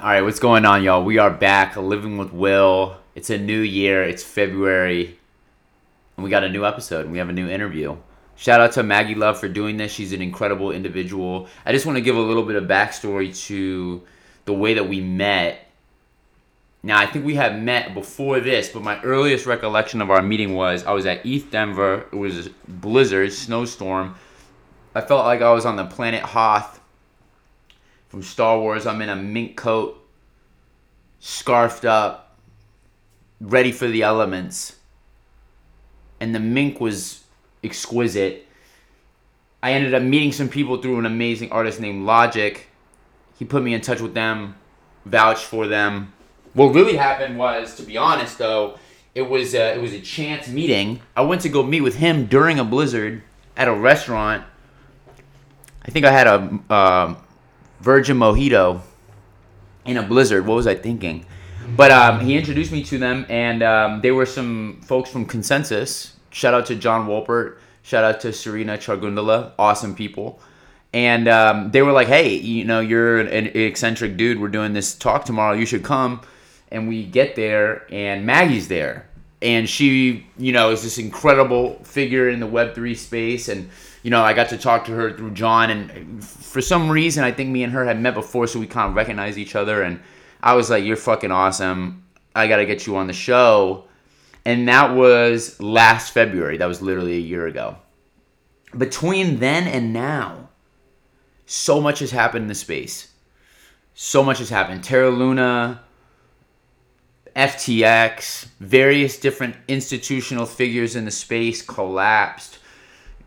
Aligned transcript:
All 0.00 0.04
right, 0.04 0.22
what's 0.22 0.38
going 0.38 0.64
on, 0.64 0.84
y'all? 0.84 1.02
We 1.02 1.18
are 1.18 1.28
back, 1.28 1.76
living 1.76 2.18
with 2.18 2.32
Will. 2.32 2.98
It's 3.16 3.30
a 3.30 3.36
new 3.36 3.58
year. 3.58 4.04
It's 4.04 4.22
February, 4.22 5.18
and 6.16 6.22
we 6.22 6.30
got 6.30 6.44
a 6.44 6.48
new 6.48 6.64
episode. 6.64 7.10
We 7.10 7.18
have 7.18 7.28
a 7.28 7.32
new 7.32 7.48
interview. 7.48 7.96
Shout 8.36 8.60
out 8.60 8.70
to 8.74 8.84
Maggie 8.84 9.16
Love 9.16 9.40
for 9.40 9.48
doing 9.48 9.76
this. 9.76 9.90
She's 9.90 10.12
an 10.12 10.22
incredible 10.22 10.70
individual. 10.70 11.48
I 11.66 11.72
just 11.72 11.84
want 11.84 11.96
to 11.96 12.00
give 12.00 12.14
a 12.14 12.20
little 12.20 12.44
bit 12.44 12.54
of 12.54 12.68
backstory 12.68 13.36
to 13.46 14.00
the 14.44 14.52
way 14.52 14.74
that 14.74 14.88
we 14.88 15.00
met. 15.00 15.66
Now, 16.84 17.00
I 17.00 17.06
think 17.06 17.24
we 17.24 17.34
had 17.34 17.60
met 17.60 17.92
before 17.92 18.38
this, 18.38 18.68
but 18.68 18.84
my 18.84 19.02
earliest 19.02 19.46
recollection 19.46 20.00
of 20.00 20.12
our 20.12 20.22
meeting 20.22 20.54
was 20.54 20.84
I 20.84 20.92
was 20.92 21.06
at 21.06 21.26
ETH 21.26 21.50
Denver. 21.50 22.06
It 22.12 22.16
was 22.16 22.50
blizzard, 22.68 23.32
snowstorm. 23.32 24.14
I 24.94 25.00
felt 25.00 25.24
like 25.24 25.42
I 25.42 25.52
was 25.52 25.66
on 25.66 25.74
the 25.74 25.86
planet 25.86 26.22
Hoth 26.22 26.77
from 28.08 28.22
Star 28.22 28.58
Wars. 28.58 28.86
I'm 28.86 29.00
in 29.02 29.08
a 29.08 29.16
mink 29.16 29.56
coat, 29.56 30.02
scarfed 31.20 31.84
up, 31.84 32.36
ready 33.40 33.72
for 33.72 33.86
the 33.86 34.02
elements. 34.02 34.76
And 36.20 36.34
the 36.34 36.40
mink 36.40 36.80
was 36.80 37.24
exquisite. 37.62 38.46
I 39.62 39.72
ended 39.72 39.94
up 39.94 40.02
meeting 40.02 40.32
some 40.32 40.48
people 40.48 40.80
through 40.80 40.98
an 40.98 41.06
amazing 41.06 41.52
artist 41.52 41.80
named 41.80 42.06
Logic. 42.06 42.66
He 43.38 43.44
put 43.44 43.62
me 43.62 43.74
in 43.74 43.80
touch 43.80 44.00
with 44.00 44.14
them, 44.14 44.56
vouched 45.04 45.44
for 45.44 45.66
them. 45.66 46.12
What 46.54 46.74
really 46.74 46.96
happened 46.96 47.38
was, 47.38 47.76
to 47.76 47.82
be 47.82 47.96
honest, 47.96 48.38
though, 48.38 48.78
it 49.14 49.22
was 49.22 49.54
a, 49.54 49.74
it 49.74 49.82
was 49.82 49.92
a 49.92 50.00
chance 50.00 50.48
meeting. 50.48 51.00
I 51.16 51.22
went 51.22 51.42
to 51.42 51.48
go 51.48 51.62
meet 51.62 51.82
with 51.82 51.96
him 51.96 52.26
during 52.26 52.58
a 52.58 52.64
blizzard 52.64 53.22
at 53.56 53.68
a 53.68 53.74
restaurant. 53.74 54.44
I 55.82 55.90
think 55.90 56.04
I 56.04 56.12
had 56.12 56.26
a 56.26 56.58
uh, 56.70 57.14
Virgin 57.80 58.18
Mojito 58.18 58.80
in 59.84 59.96
a 59.96 60.02
blizzard. 60.02 60.46
What 60.46 60.54
was 60.54 60.66
I 60.66 60.74
thinking? 60.74 61.24
But 61.76 61.90
um, 61.90 62.20
he 62.20 62.36
introduced 62.36 62.72
me 62.72 62.82
to 62.84 62.98
them, 62.98 63.26
and 63.28 63.62
um, 63.62 64.00
they 64.00 64.10
were 64.10 64.26
some 64.26 64.80
folks 64.82 65.10
from 65.10 65.26
ConsenSys. 65.26 66.12
Shout 66.30 66.54
out 66.54 66.66
to 66.66 66.74
John 66.74 67.06
Wolpert. 67.06 67.58
Shout 67.82 68.04
out 68.04 68.20
to 68.20 68.32
Serena 68.32 68.78
Chargundala. 68.78 69.52
Awesome 69.58 69.94
people. 69.94 70.40
And 70.92 71.28
um, 71.28 71.70
they 71.70 71.82
were 71.82 71.92
like, 71.92 72.08
hey, 72.08 72.34
you 72.34 72.64
know, 72.64 72.80
you're 72.80 73.20
an, 73.20 73.28
an 73.28 73.46
eccentric 73.56 74.16
dude. 74.16 74.40
We're 74.40 74.48
doing 74.48 74.72
this 74.72 74.94
talk 74.94 75.24
tomorrow. 75.24 75.54
You 75.54 75.66
should 75.66 75.84
come. 75.84 76.22
And 76.70 76.88
we 76.88 77.04
get 77.04 77.34
there, 77.34 77.86
and 77.92 78.26
Maggie's 78.26 78.68
there. 78.68 79.08
And 79.40 79.68
she, 79.68 80.26
you 80.36 80.52
know, 80.52 80.70
is 80.70 80.82
this 80.82 80.98
incredible 80.98 81.78
figure 81.84 82.28
in 82.28 82.40
the 82.40 82.48
Web3 82.48 82.96
space. 82.96 83.48
And 83.48 83.70
you 84.02 84.10
know, 84.10 84.22
I 84.22 84.32
got 84.32 84.48
to 84.50 84.58
talk 84.58 84.84
to 84.86 84.92
her 84.92 85.16
through 85.16 85.32
John, 85.32 85.70
and 85.70 86.24
for 86.24 86.60
some 86.60 86.90
reason, 86.90 87.24
I 87.24 87.32
think 87.32 87.50
me 87.50 87.62
and 87.62 87.72
her 87.72 87.84
had 87.84 88.00
met 88.00 88.14
before, 88.14 88.46
so 88.46 88.60
we 88.60 88.66
kind 88.66 88.90
of 88.90 88.96
recognized 88.96 89.38
each 89.38 89.56
other. 89.56 89.82
And 89.82 90.00
I 90.42 90.54
was 90.54 90.70
like, 90.70 90.84
"You're 90.84 90.96
fucking 90.96 91.32
awesome. 91.32 92.04
I 92.34 92.46
got 92.46 92.56
to 92.56 92.66
get 92.66 92.86
you 92.86 92.96
on 92.96 93.06
the 93.06 93.12
show." 93.12 93.84
And 94.44 94.68
that 94.68 94.94
was 94.94 95.60
last 95.60 96.12
February. 96.12 96.56
That 96.56 96.66
was 96.66 96.80
literally 96.80 97.16
a 97.16 97.20
year 97.20 97.46
ago. 97.46 97.76
Between 98.76 99.40
then 99.40 99.66
and 99.66 99.92
now, 99.92 100.48
so 101.44 101.80
much 101.80 101.98
has 101.98 102.10
happened 102.10 102.42
in 102.42 102.48
the 102.48 102.54
space. 102.54 103.12
So 103.94 104.22
much 104.22 104.38
has 104.38 104.48
happened. 104.48 104.84
Terra 104.84 105.10
Luna, 105.10 105.82
FTX, 107.34 108.46
various 108.60 109.18
different 109.18 109.56
institutional 109.66 110.46
figures 110.46 110.94
in 110.94 111.04
the 111.04 111.10
space 111.10 111.62
collapsed 111.62 112.58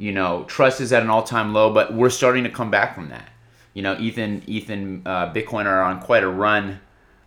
you 0.02 0.12
know, 0.12 0.46
trust 0.46 0.82
is 0.82 0.92
at 0.92 1.04
an 1.04 1.12
all-time 1.12 1.54
low, 1.54 1.72
but 1.72 1.94
we're 1.94 2.10
starting 2.10 2.44
to 2.44 2.50
come 2.50 2.72
back 2.72 2.96
from 2.96 3.10
that. 3.10 3.30
You 3.76 3.84
know, 3.84 3.96
Ethan, 4.00 4.42
Ethan, 4.48 5.04
uh, 5.06 5.32
Bitcoin 5.32 5.66
are 5.66 5.84
on 5.84 6.02
quite 6.02 6.24
a 6.24 6.28
run. 6.28 6.80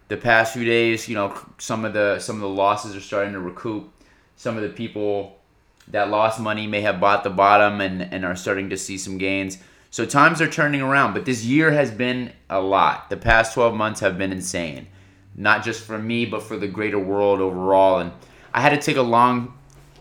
The 0.09 0.17
past 0.17 0.55
few 0.55 0.65
days, 0.65 1.09
you 1.09 1.15
know, 1.15 1.39
some 1.59 1.85
of 1.85 1.93
the 1.93 2.19
some 2.19 2.35
of 2.35 2.43
the 2.43 2.49
losses 2.49 2.97
are 2.97 3.01
starting 3.01 3.33
to 3.35 3.39
recoup. 3.39 3.93
Some 4.35 4.57
of 4.57 4.65
the 4.65 4.71
people 4.71 5.39
that 5.87 6.11
lost 6.11 6.41
money 6.41 6.67
may 6.67 6.81
have 6.81 6.99
bought 6.99 7.23
the 7.23 7.31
bottom 7.31 7.81
and 7.81 8.03
and 8.03 8.25
are 8.25 8.35
starting 8.35 8.69
to 8.71 8.77
see 8.77 8.99
some 8.99 9.19
gains. 9.19 9.59
So 9.93 10.05
times 10.05 10.41
are 10.41 10.51
turning 10.51 10.83
around, 10.83 11.15
but 11.15 11.27
this 11.27 11.45
year 11.45 11.71
has 11.71 11.93
been 11.93 12.33
a 12.51 12.61
lot. 12.61 13.09
The 13.09 13.17
past 13.17 13.55
12 13.55 13.77
months 13.77 14.01
have 14.01 14.19
been 14.19 14.33
insane. 14.33 14.89
Not 15.37 15.63
just 15.63 15.85
for 15.85 15.97
me, 15.97 16.27
but 16.27 16.43
for 16.43 16.57
the 16.57 16.67
greater 16.67 16.99
world 16.99 17.41
overall. 17.41 18.01
And 18.01 18.11
I 18.53 18.61
had 18.61 18.71
to 18.71 18.85
take 18.85 18.97
a 18.97 19.03
long, 19.03 19.57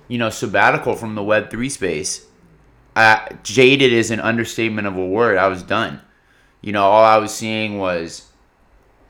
you 0.08 0.18
know, 0.18 0.32
sabbatical 0.32 0.96
from 0.96 1.14
the 1.14 1.22
Web3 1.22 1.70
space 1.70 2.26
uh, 2.96 3.28
jaded 3.44 3.92
is 3.92 4.12
an 4.12 4.20
understatement 4.20 4.88
of 4.88 4.98
a 4.98 5.06
word. 5.06 5.38
I 5.38 5.48
was 5.48 5.64
done. 5.64 6.02
You 6.62 6.72
know, 6.72 6.84
all 6.84 7.04
I 7.04 7.18
was 7.18 7.34
seeing 7.34 7.78
was 7.78 8.30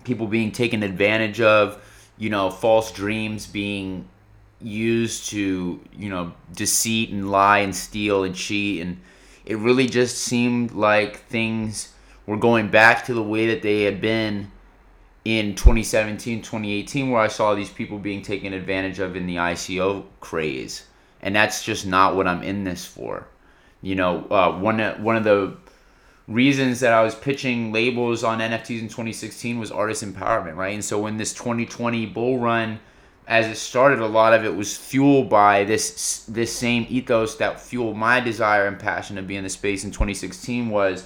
people 0.03 0.27
being 0.27 0.51
taken 0.51 0.83
advantage 0.83 1.41
of, 1.41 1.81
you 2.17 2.29
know, 2.29 2.49
false 2.49 2.91
dreams 2.91 3.45
being 3.45 4.07
used 4.61 5.29
to, 5.29 5.81
you 5.97 6.09
know, 6.09 6.33
deceit 6.53 7.09
and 7.09 7.29
lie 7.29 7.59
and 7.59 7.75
steal 7.75 8.23
and 8.23 8.33
cheat. 8.33 8.81
And 8.81 8.99
it 9.45 9.57
really 9.57 9.87
just 9.87 10.17
seemed 10.17 10.71
like 10.71 11.17
things 11.27 11.93
were 12.25 12.37
going 12.37 12.69
back 12.69 13.05
to 13.05 13.13
the 13.13 13.23
way 13.23 13.47
that 13.47 13.61
they 13.61 13.83
had 13.83 13.99
been 13.99 14.51
in 15.25 15.55
2017, 15.55 16.41
2018, 16.41 17.09
where 17.09 17.21
I 17.21 17.27
saw 17.27 17.53
these 17.53 17.69
people 17.69 17.99
being 17.99 18.21
taken 18.21 18.53
advantage 18.53 18.99
of 18.99 19.15
in 19.15 19.25
the 19.25 19.35
ICO 19.35 20.05
craze. 20.19 20.85
And 21.21 21.35
that's 21.35 21.63
just 21.63 21.85
not 21.85 22.15
what 22.15 22.27
I'm 22.27 22.43
in 22.43 22.63
this 22.63 22.85
for. 22.85 23.27
You 23.83 23.95
know, 23.95 24.25
uh, 24.31 24.57
one 24.57 24.79
one 25.03 25.17
of 25.17 25.25
the 25.25 25.57
reasons 26.27 26.79
that 26.79 26.93
I 26.93 27.03
was 27.03 27.13
pitching 27.13 27.73
labels 27.73 28.23
on 28.23 28.39
NFTs 28.39 28.79
in 28.79 28.87
2016 28.87 29.59
was 29.59 29.71
artist 29.71 30.05
empowerment, 30.05 30.55
right? 30.55 30.73
And 30.73 30.83
so 30.83 31.01
when 31.01 31.17
this 31.17 31.33
2020 31.33 32.05
bull 32.05 32.39
run, 32.39 32.79
as 33.27 33.45
it 33.45 33.57
started, 33.57 33.99
a 33.99 34.07
lot 34.07 34.33
of 34.33 34.45
it 34.45 34.55
was 34.55 34.75
fueled 34.75 35.29
by 35.29 35.65
this 35.65 36.23
this 36.29 36.55
same 36.55 36.85
ethos 36.89 37.35
that 37.35 37.59
fueled 37.59 37.97
my 37.97 38.21
desire 38.21 38.67
and 38.67 38.79
passion 38.79 39.17
to 39.17 39.21
be 39.21 39.35
in 39.35 39.43
the 39.43 39.49
space 39.49 39.83
in 39.83 39.91
2016 39.91 40.69
was, 40.69 41.05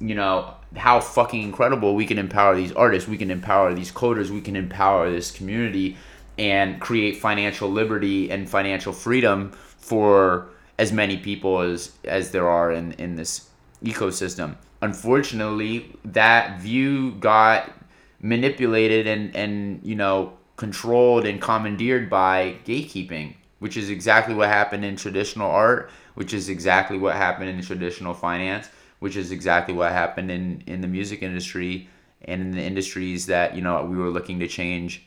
you 0.00 0.16
know, 0.16 0.52
how 0.74 0.98
fucking 0.98 1.42
incredible 1.42 1.94
we 1.94 2.06
can 2.06 2.18
empower 2.18 2.56
these 2.56 2.72
artists, 2.72 3.08
we 3.08 3.16
can 3.16 3.30
empower 3.30 3.72
these 3.72 3.92
coders, 3.92 4.30
we 4.30 4.40
can 4.40 4.56
empower 4.56 5.12
this 5.12 5.30
community 5.30 5.96
and 6.38 6.80
create 6.80 7.18
financial 7.18 7.70
liberty 7.70 8.32
and 8.32 8.50
financial 8.50 8.92
freedom 8.92 9.52
for 9.78 10.48
as 10.78 10.92
many 10.92 11.16
people 11.16 11.60
as 11.60 11.92
as 12.04 12.30
there 12.30 12.48
are 12.48 12.72
in 12.72 12.92
in 12.92 13.16
this 13.16 13.48
ecosystem. 13.84 14.56
Unfortunately, 14.82 15.96
that 16.04 16.60
view 16.60 17.12
got 17.12 17.72
manipulated 18.20 19.06
and 19.06 19.34
and 19.34 19.80
you 19.82 19.94
know 19.94 20.32
controlled 20.56 21.26
and 21.26 21.40
commandeered 21.40 22.08
by 22.08 22.56
gatekeeping, 22.64 23.34
which 23.58 23.76
is 23.76 23.90
exactly 23.90 24.34
what 24.34 24.48
happened 24.48 24.84
in 24.84 24.96
traditional 24.96 25.50
art, 25.50 25.90
which 26.14 26.32
is 26.32 26.48
exactly 26.48 26.98
what 26.98 27.14
happened 27.14 27.50
in 27.50 27.60
traditional 27.62 28.14
finance, 28.14 28.68
which 29.00 29.16
is 29.16 29.30
exactly 29.30 29.74
what 29.74 29.92
happened 29.92 30.30
in 30.30 30.62
in 30.66 30.80
the 30.80 30.88
music 30.88 31.22
industry 31.22 31.88
and 32.22 32.40
in 32.40 32.50
the 32.52 32.62
industries 32.62 33.26
that 33.26 33.54
you 33.54 33.62
know 33.62 33.84
we 33.84 33.96
were 33.96 34.10
looking 34.10 34.40
to 34.40 34.48
change. 34.48 35.06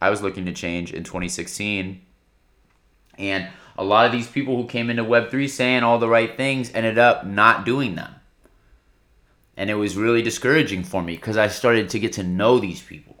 I 0.00 0.10
was 0.10 0.22
looking 0.22 0.44
to 0.46 0.52
change 0.52 0.92
in 0.92 1.02
2016, 1.02 2.00
and 3.18 3.48
a 3.76 3.84
lot 3.84 4.06
of 4.06 4.12
these 4.12 4.28
people 4.28 4.56
who 4.56 4.66
came 4.66 4.90
into 4.90 5.04
Web3 5.04 5.48
saying 5.48 5.82
all 5.82 5.98
the 5.98 6.08
right 6.08 6.36
things 6.36 6.70
ended 6.74 6.98
up 6.98 7.26
not 7.26 7.64
doing 7.64 7.94
them. 7.94 8.14
And 9.56 9.70
it 9.70 9.74
was 9.74 9.96
really 9.96 10.22
discouraging 10.22 10.84
for 10.84 11.02
me 11.02 11.16
because 11.16 11.36
I 11.36 11.48
started 11.48 11.88
to 11.90 11.98
get 11.98 12.14
to 12.14 12.22
know 12.22 12.58
these 12.58 12.82
people. 12.82 13.16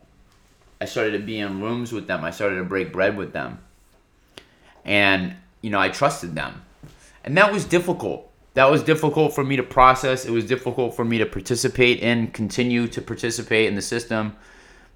I 0.80 0.84
started 0.84 1.12
to 1.12 1.18
be 1.18 1.38
in 1.38 1.60
rooms 1.60 1.92
with 1.92 2.06
them. 2.06 2.24
I 2.24 2.30
started 2.30 2.56
to 2.56 2.64
break 2.64 2.92
bread 2.92 3.16
with 3.16 3.32
them. 3.32 3.58
And, 4.84 5.34
you 5.60 5.70
know, 5.70 5.80
I 5.80 5.88
trusted 5.88 6.34
them. 6.34 6.62
And 7.24 7.36
that 7.36 7.52
was 7.52 7.64
difficult. 7.64 8.30
That 8.54 8.70
was 8.70 8.82
difficult 8.82 9.34
for 9.34 9.44
me 9.44 9.56
to 9.56 9.62
process. 9.62 10.24
It 10.24 10.30
was 10.30 10.44
difficult 10.44 10.94
for 10.94 11.04
me 11.04 11.18
to 11.18 11.26
participate 11.26 12.00
in, 12.00 12.28
continue 12.28 12.86
to 12.88 13.02
participate 13.02 13.66
in 13.66 13.74
the 13.74 13.82
system 13.82 14.36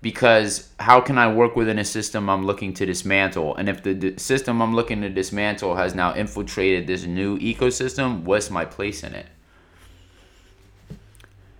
because 0.02 0.68
how 0.80 1.00
can 1.00 1.16
I 1.16 1.32
work 1.32 1.54
within 1.54 1.78
a 1.78 1.84
system 1.84 2.28
I'm 2.28 2.44
looking 2.44 2.74
to 2.74 2.84
dismantle? 2.84 3.54
And 3.54 3.68
if 3.68 3.84
the 3.84 3.94
d- 3.94 4.18
system 4.18 4.60
I'm 4.60 4.74
looking 4.74 5.00
to 5.02 5.08
dismantle 5.08 5.76
has 5.76 5.94
now 5.94 6.12
infiltrated 6.12 6.88
this 6.88 7.06
new 7.06 7.38
ecosystem, 7.38 8.24
what's 8.24 8.50
my 8.50 8.64
place 8.64 9.04
in 9.04 9.14
it? 9.14 9.26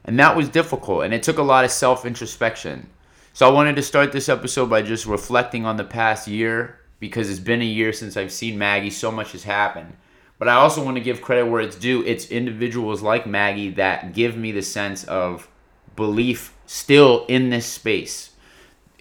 And 0.05 0.19
that 0.19 0.37
was 0.37 0.49
difficult, 0.49 1.05
and 1.05 1.15
it 1.15 1.23
took 1.23 1.39
a 1.39 1.45
lot 1.45 1.65
of 1.65 1.71
self 1.71 2.05
introspection. 2.05 2.91
So 3.33 3.49
I 3.49 3.53
wanted 3.53 3.77
to 3.77 3.83
start 3.83 4.11
this 4.11 4.29
episode 4.29 4.69
by 4.69 4.83
just 4.83 5.07
reflecting 5.07 5.65
on 5.65 5.77
the 5.77 5.85
past 5.85 6.27
year 6.27 6.81
because 6.99 7.31
it's 7.31 7.39
been 7.39 7.63
a 7.63 7.65
year 7.65 7.93
since 7.93 8.17
I've 8.17 8.33
seen 8.33 8.59
Maggie. 8.59 8.91
So 8.91 9.13
much 9.13 9.33
has 9.33 9.45
happened. 9.45 9.97
But 10.41 10.49
I 10.49 10.55
also 10.55 10.85
want 10.85 10.97
to 10.97 11.03
give 11.03 11.23
credit 11.23 11.47
where 11.47 11.61
it's 11.61 11.77
due. 11.77 12.05
It's 12.05 12.27
individuals 12.27 13.01
like 13.01 13.25
Maggie 13.29 13.71
that 13.71 14.13
give 14.13 14.37
me 14.37 14.51
the 14.51 14.63
sense 14.63 15.05
of 15.05 15.49
belief 15.95 16.53
still 16.67 17.25
in 17.27 17.51
this 17.51 17.67
space 17.67 18.32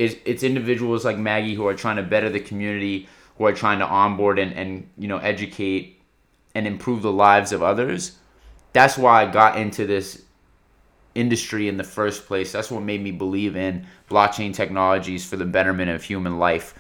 it's, 0.02 0.16
it's 0.26 0.44
individuals 0.44 1.06
like 1.06 1.18
Maggie 1.18 1.54
who 1.54 1.68
are 1.68 1.76
trying 1.76 1.98
to 1.98 2.04
better 2.04 2.30
the 2.30 2.40
community, 2.40 3.08
who 3.38 3.46
are 3.46 3.54
trying 3.54 3.80
to 3.80 3.86
onboard 3.86 4.40
and, 4.40 4.52
and 4.54 4.90
you 4.98 5.08
know 5.08 5.18
educate 5.18 6.02
and 6.56 6.66
improve 6.66 7.04
the 7.04 7.12
lives 7.12 7.52
of 7.52 7.62
others. 7.62 8.18
That's 8.74 8.98
why 8.98 9.24
I 9.24 9.32
got 9.32 9.58
into 9.58 9.86
this 9.86 10.24
industry 11.14 11.68
in 11.68 11.78
the 11.78 11.84
first 11.84 12.26
place. 12.26 12.52
That's 12.52 12.72
what 12.72 12.82
made 12.82 13.02
me 13.02 13.12
believe 13.12 13.56
in 13.56 13.86
blockchain 14.10 14.54
technologies 14.54 15.26
for 15.26 15.38
the 15.38 15.46
betterment 15.46 15.92
of 15.92 16.04
human 16.04 16.40
life. 16.40 16.74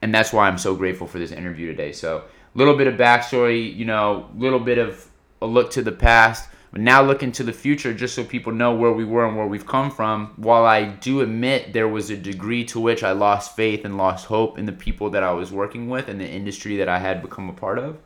And 0.00 0.12
that's 0.12 0.32
why 0.32 0.48
I'm 0.48 0.58
so 0.58 0.74
grateful 0.74 1.06
for 1.06 1.18
this 1.18 1.30
interview 1.30 1.68
today. 1.68 1.92
So, 1.92 2.24
a 2.54 2.58
little 2.58 2.76
bit 2.76 2.88
of 2.88 2.94
backstory, 2.94 3.74
you 3.74 3.84
know, 3.84 4.28
a 4.34 4.38
little 4.38 4.58
bit 4.58 4.78
of 4.78 5.06
a 5.40 5.46
look 5.46 5.70
to 5.72 5.82
the 5.82 5.92
past, 5.92 6.48
now 6.80 7.02
looking 7.02 7.32
to 7.32 7.42
the 7.42 7.52
future 7.52 7.92
just 7.92 8.14
so 8.14 8.24
people 8.24 8.52
know 8.52 8.74
where 8.74 8.92
we 8.92 9.04
were 9.04 9.26
and 9.26 9.36
where 9.36 9.46
we've 9.46 9.66
come 9.66 9.90
from. 9.90 10.32
While 10.36 10.64
I 10.64 10.84
do 10.84 11.20
admit 11.20 11.72
there 11.72 11.88
was 11.88 12.08
a 12.08 12.16
degree 12.16 12.64
to 12.66 12.80
which 12.80 13.02
I 13.02 13.12
lost 13.12 13.54
faith 13.54 13.84
and 13.84 13.98
lost 13.98 14.26
hope 14.26 14.58
in 14.58 14.66
the 14.66 14.72
people 14.72 15.10
that 15.10 15.22
I 15.22 15.32
was 15.32 15.52
working 15.52 15.88
with 15.88 16.08
and 16.08 16.20
the 16.20 16.28
industry 16.28 16.76
that 16.78 16.88
I 16.88 16.98
had 16.98 17.20
become 17.20 17.48
a 17.50 17.52
part 17.52 17.78
of 17.78 17.98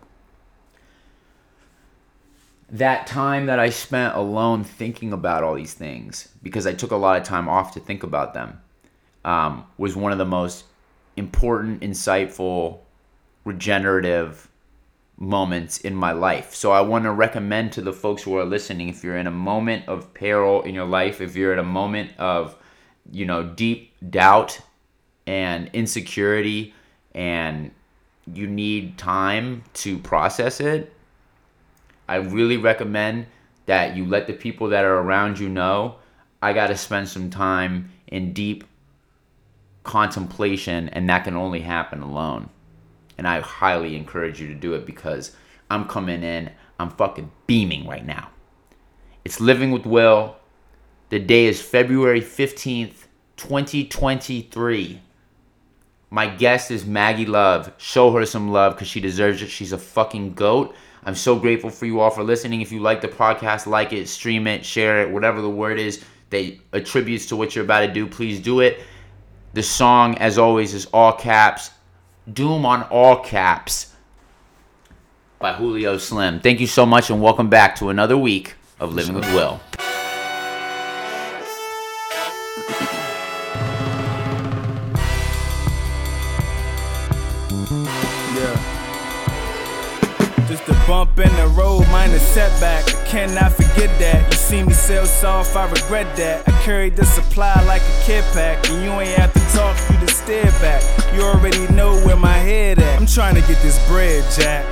that 2.70 3.06
time 3.06 3.46
that 3.46 3.58
I 3.58 3.70
spent 3.70 4.16
alone 4.16 4.64
thinking 4.64 5.12
about 5.12 5.44
all 5.44 5.54
these 5.54 5.74
things, 5.74 6.28
because 6.42 6.66
I 6.66 6.72
took 6.72 6.90
a 6.90 6.96
lot 6.96 7.16
of 7.16 7.22
time 7.22 7.48
off 7.48 7.72
to 7.74 7.80
think 7.80 8.02
about 8.02 8.34
them, 8.34 8.60
um, 9.24 9.64
was 9.78 9.96
one 9.96 10.12
of 10.12 10.18
the 10.18 10.24
most 10.24 10.64
important, 11.16 11.80
insightful, 11.82 12.80
regenerative 13.44 14.48
moments 15.18 15.78
in 15.78 15.94
my 15.94 16.12
life. 16.12 16.54
So 16.54 16.72
I 16.72 16.80
want 16.80 17.04
to 17.04 17.12
recommend 17.12 17.72
to 17.72 17.80
the 17.80 17.92
folks 17.92 18.22
who 18.22 18.36
are 18.36 18.44
listening 18.44 18.88
if 18.88 19.02
you're 19.02 19.16
in 19.16 19.26
a 19.26 19.32
moment 19.32 19.88
of 19.88 20.12
peril 20.14 20.62
in 20.62 20.74
your 20.74 20.84
life, 20.84 21.20
if 21.20 21.36
you're 21.36 21.52
at 21.52 21.58
a 21.58 21.64
moment 21.64 22.10
of, 22.18 22.56
you 23.10 23.24
know, 23.24 23.42
deep 23.42 23.94
doubt 24.10 24.60
and 25.26 25.70
insecurity 25.72 26.74
and 27.14 27.70
you 28.32 28.46
need 28.46 28.98
time 28.98 29.62
to 29.74 29.98
process 29.98 30.60
it, 30.60 30.92
I 32.08 32.16
really 32.16 32.56
recommend 32.56 33.26
that 33.66 33.96
you 33.96 34.06
let 34.06 34.26
the 34.26 34.32
people 34.32 34.68
that 34.68 34.84
are 34.84 34.98
around 34.98 35.38
you 35.38 35.48
know 35.48 35.96
I 36.42 36.52
got 36.52 36.68
to 36.68 36.76
spend 36.76 37.08
some 37.08 37.30
time 37.30 37.90
in 38.06 38.32
deep 38.32 38.64
contemplation, 39.82 40.88
and 40.90 41.08
that 41.08 41.24
can 41.24 41.36
only 41.36 41.60
happen 41.60 42.02
alone. 42.02 42.50
And 43.18 43.26
I 43.26 43.40
highly 43.40 43.96
encourage 43.96 44.40
you 44.40 44.48
to 44.48 44.54
do 44.54 44.74
it 44.74 44.86
because 44.86 45.32
I'm 45.70 45.86
coming 45.86 46.22
in, 46.22 46.50
I'm 46.78 46.90
fucking 46.90 47.30
beaming 47.46 47.86
right 47.86 48.04
now. 48.04 48.30
It's 49.24 49.40
Living 49.40 49.70
with 49.70 49.86
Will. 49.86 50.36
The 51.08 51.18
day 51.18 51.46
is 51.46 51.60
February 51.60 52.20
15th, 52.20 53.06
2023. 53.36 55.00
My 56.10 56.26
guest 56.28 56.70
is 56.70 56.86
Maggie 56.86 57.26
Love. 57.26 57.72
Show 57.78 58.12
her 58.12 58.24
some 58.24 58.52
love 58.52 58.74
because 58.74 58.88
she 58.88 59.00
deserves 59.00 59.42
it. 59.42 59.48
She's 59.48 59.72
a 59.72 59.78
fucking 59.78 60.34
goat. 60.34 60.74
I'm 61.04 61.14
so 61.14 61.36
grateful 61.38 61.70
for 61.70 61.86
you 61.86 62.00
all 62.00 62.10
for 62.10 62.22
listening. 62.22 62.60
If 62.60 62.72
you 62.72 62.80
like 62.80 63.00
the 63.00 63.08
podcast, 63.08 63.66
like 63.66 63.92
it, 63.92 64.08
stream 64.08 64.46
it, 64.46 64.64
share 64.64 65.02
it, 65.02 65.10
whatever 65.10 65.40
the 65.40 65.50
word 65.50 65.78
is 65.78 66.04
that 66.30 66.56
attributes 66.72 67.26
to 67.26 67.36
what 67.36 67.54
you're 67.54 67.64
about 67.64 67.86
to 67.86 67.92
do, 67.92 68.06
please 68.06 68.40
do 68.40 68.60
it. 68.60 68.80
The 69.52 69.62
song, 69.62 70.18
as 70.18 70.38
always, 70.38 70.74
is 70.74 70.86
all 70.86 71.12
caps. 71.12 71.70
Doom 72.32 72.66
on 72.66 72.82
all 72.84 73.22
caps 73.22 73.94
by 75.38 75.52
Julio 75.52 75.96
Slim. 75.96 76.40
Thank 76.40 76.58
you 76.58 76.66
so 76.66 76.84
much 76.84 77.08
and 77.08 77.22
welcome 77.22 77.48
back 77.48 77.76
to 77.76 77.88
another 77.88 78.18
week 78.18 78.54
of 78.80 78.94
Living 78.94 79.14
with 79.14 79.32
Will. 79.32 79.60
Bump 90.86 91.18
in 91.18 91.34
the 91.34 91.48
road, 91.48 91.84
minor 91.88 92.20
setback. 92.20 92.86
I 92.86 93.04
cannot 93.06 93.52
forget 93.52 93.90
that. 93.98 94.32
You 94.32 94.38
see 94.38 94.62
me 94.62 94.72
sell 94.72 95.04
soft, 95.04 95.56
I 95.56 95.68
regret 95.68 96.14
that. 96.16 96.48
I 96.48 96.52
carry 96.62 96.90
the 96.90 97.04
supply 97.04 97.52
like 97.66 97.82
a 97.82 98.02
kid 98.04 98.22
pack. 98.32 98.70
And 98.70 98.84
you 98.84 98.92
ain't 98.92 99.18
have 99.18 99.32
to 99.32 99.40
talk, 99.52 99.76
you 99.90 99.98
just 100.06 100.22
stare 100.22 100.44
back. 100.62 100.84
You 101.12 101.22
already 101.22 101.66
know 101.74 101.96
where 102.06 102.16
my 102.16 102.38
head 102.38 102.78
at. 102.78 103.00
I'm 103.00 103.06
trying 103.06 103.34
to 103.34 103.40
get 103.40 103.60
this 103.62 103.84
bread, 103.88 104.22
Jack. 104.38 104.64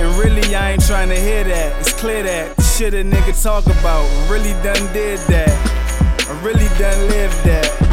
And 0.00 0.16
really, 0.18 0.54
I 0.54 0.72
ain't 0.72 0.86
trying 0.86 1.10
to 1.10 1.20
hear 1.20 1.44
that. 1.44 1.78
It's 1.78 1.92
clear 1.92 2.22
that 2.22 2.56
the 2.56 2.62
shit 2.62 2.94
a 2.94 3.04
nigga 3.04 3.40
talk 3.42 3.66
about 3.66 4.08
really 4.30 4.54
done 4.62 4.92
did 4.94 5.18
that. 5.28 5.52
I 6.26 6.40
really 6.42 6.68
done 6.78 7.06
lived 7.10 7.44
that. 7.44 7.83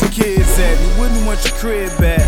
Want 0.00 0.16
your 0.16 0.26
kids 0.26 0.58
at, 0.60 0.80
you 0.80 1.00
wouldn't 1.00 1.26
want 1.26 1.42
your 1.44 1.54
crib 1.54 1.90
back. 1.98 2.20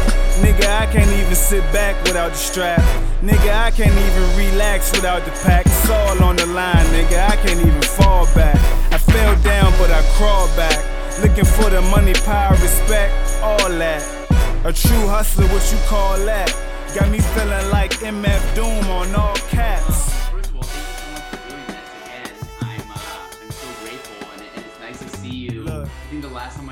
Nigga, 0.42 0.66
I 0.66 0.86
can't 0.86 1.08
even 1.08 1.36
sit 1.36 1.62
back 1.72 1.94
without 2.02 2.30
the 2.30 2.36
strap. 2.36 2.80
Nigga, 3.22 3.54
I 3.54 3.70
can't 3.70 3.94
even 3.94 4.36
relax 4.36 4.90
without 4.90 5.24
the 5.24 5.30
pack. 5.42 5.66
It's 5.66 5.88
all 5.88 6.20
on 6.24 6.34
the 6.34 6.46
line, 6.46 6.84
nigga. 6.86 7.28
I 7.28 7.36
can't 7.36 7.60
even 7.60 7.82
fall 7.82 8.26
back. 8.34 8.56
I 8.92 8.98
fell 8.98 9.40
down, 9.42 9.72
but 9.78 9.88
I 9.92 10.02
crawled 10.16 10.50
back. 10.56 10.82
Looking 11.22 11.44
for 11.44 11.70
the 11.70 11.80
money, 11.82 12.14
power, 12.24 12.56
respect, 12.56 13.14
all 13.40 13.68
that. 13.68 14.02
A 14.64 14.72
true 14.72 15.06
hustler, 15.06 15.46
what 15.46 15.62
you 15.70 15.78
call 15.86 16.18
that? 16.26 16.50
Got 16.96 17.08
me 17.08 17.20
feeling 17.20 17.70
like 17.70 17.92
MF 18.00 18.54
Doom 18.56 18.90
on 18.90 19.14
all 19.14 19.36
caps. 19.48 20.09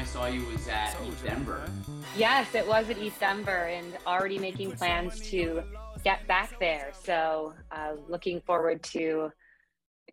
Saw 0.04 0.26
you 0.26 0.44
was 0.46 0.66
at 0.68 0.96
Denver. 1.22 1.68
Yes, 2.16 2.54
it 2.54 2.66
was 2.66 2.88
at 2.90 2.98
ETH 2.98 3.18
Denver 3.18 3.66
and 3.66 3.92
already 4.06 4.38
making 4.38 4.72
plans 4.72 5.20
to 5.30 5.62
get 6.04 6.26
back 6.26 6.58
there. 6.58 6.92
So, 7.04 7.54
uh, 7.70 7.94
looking 8.08 8.40
forward 8.40 8.82
to 8.84 9.30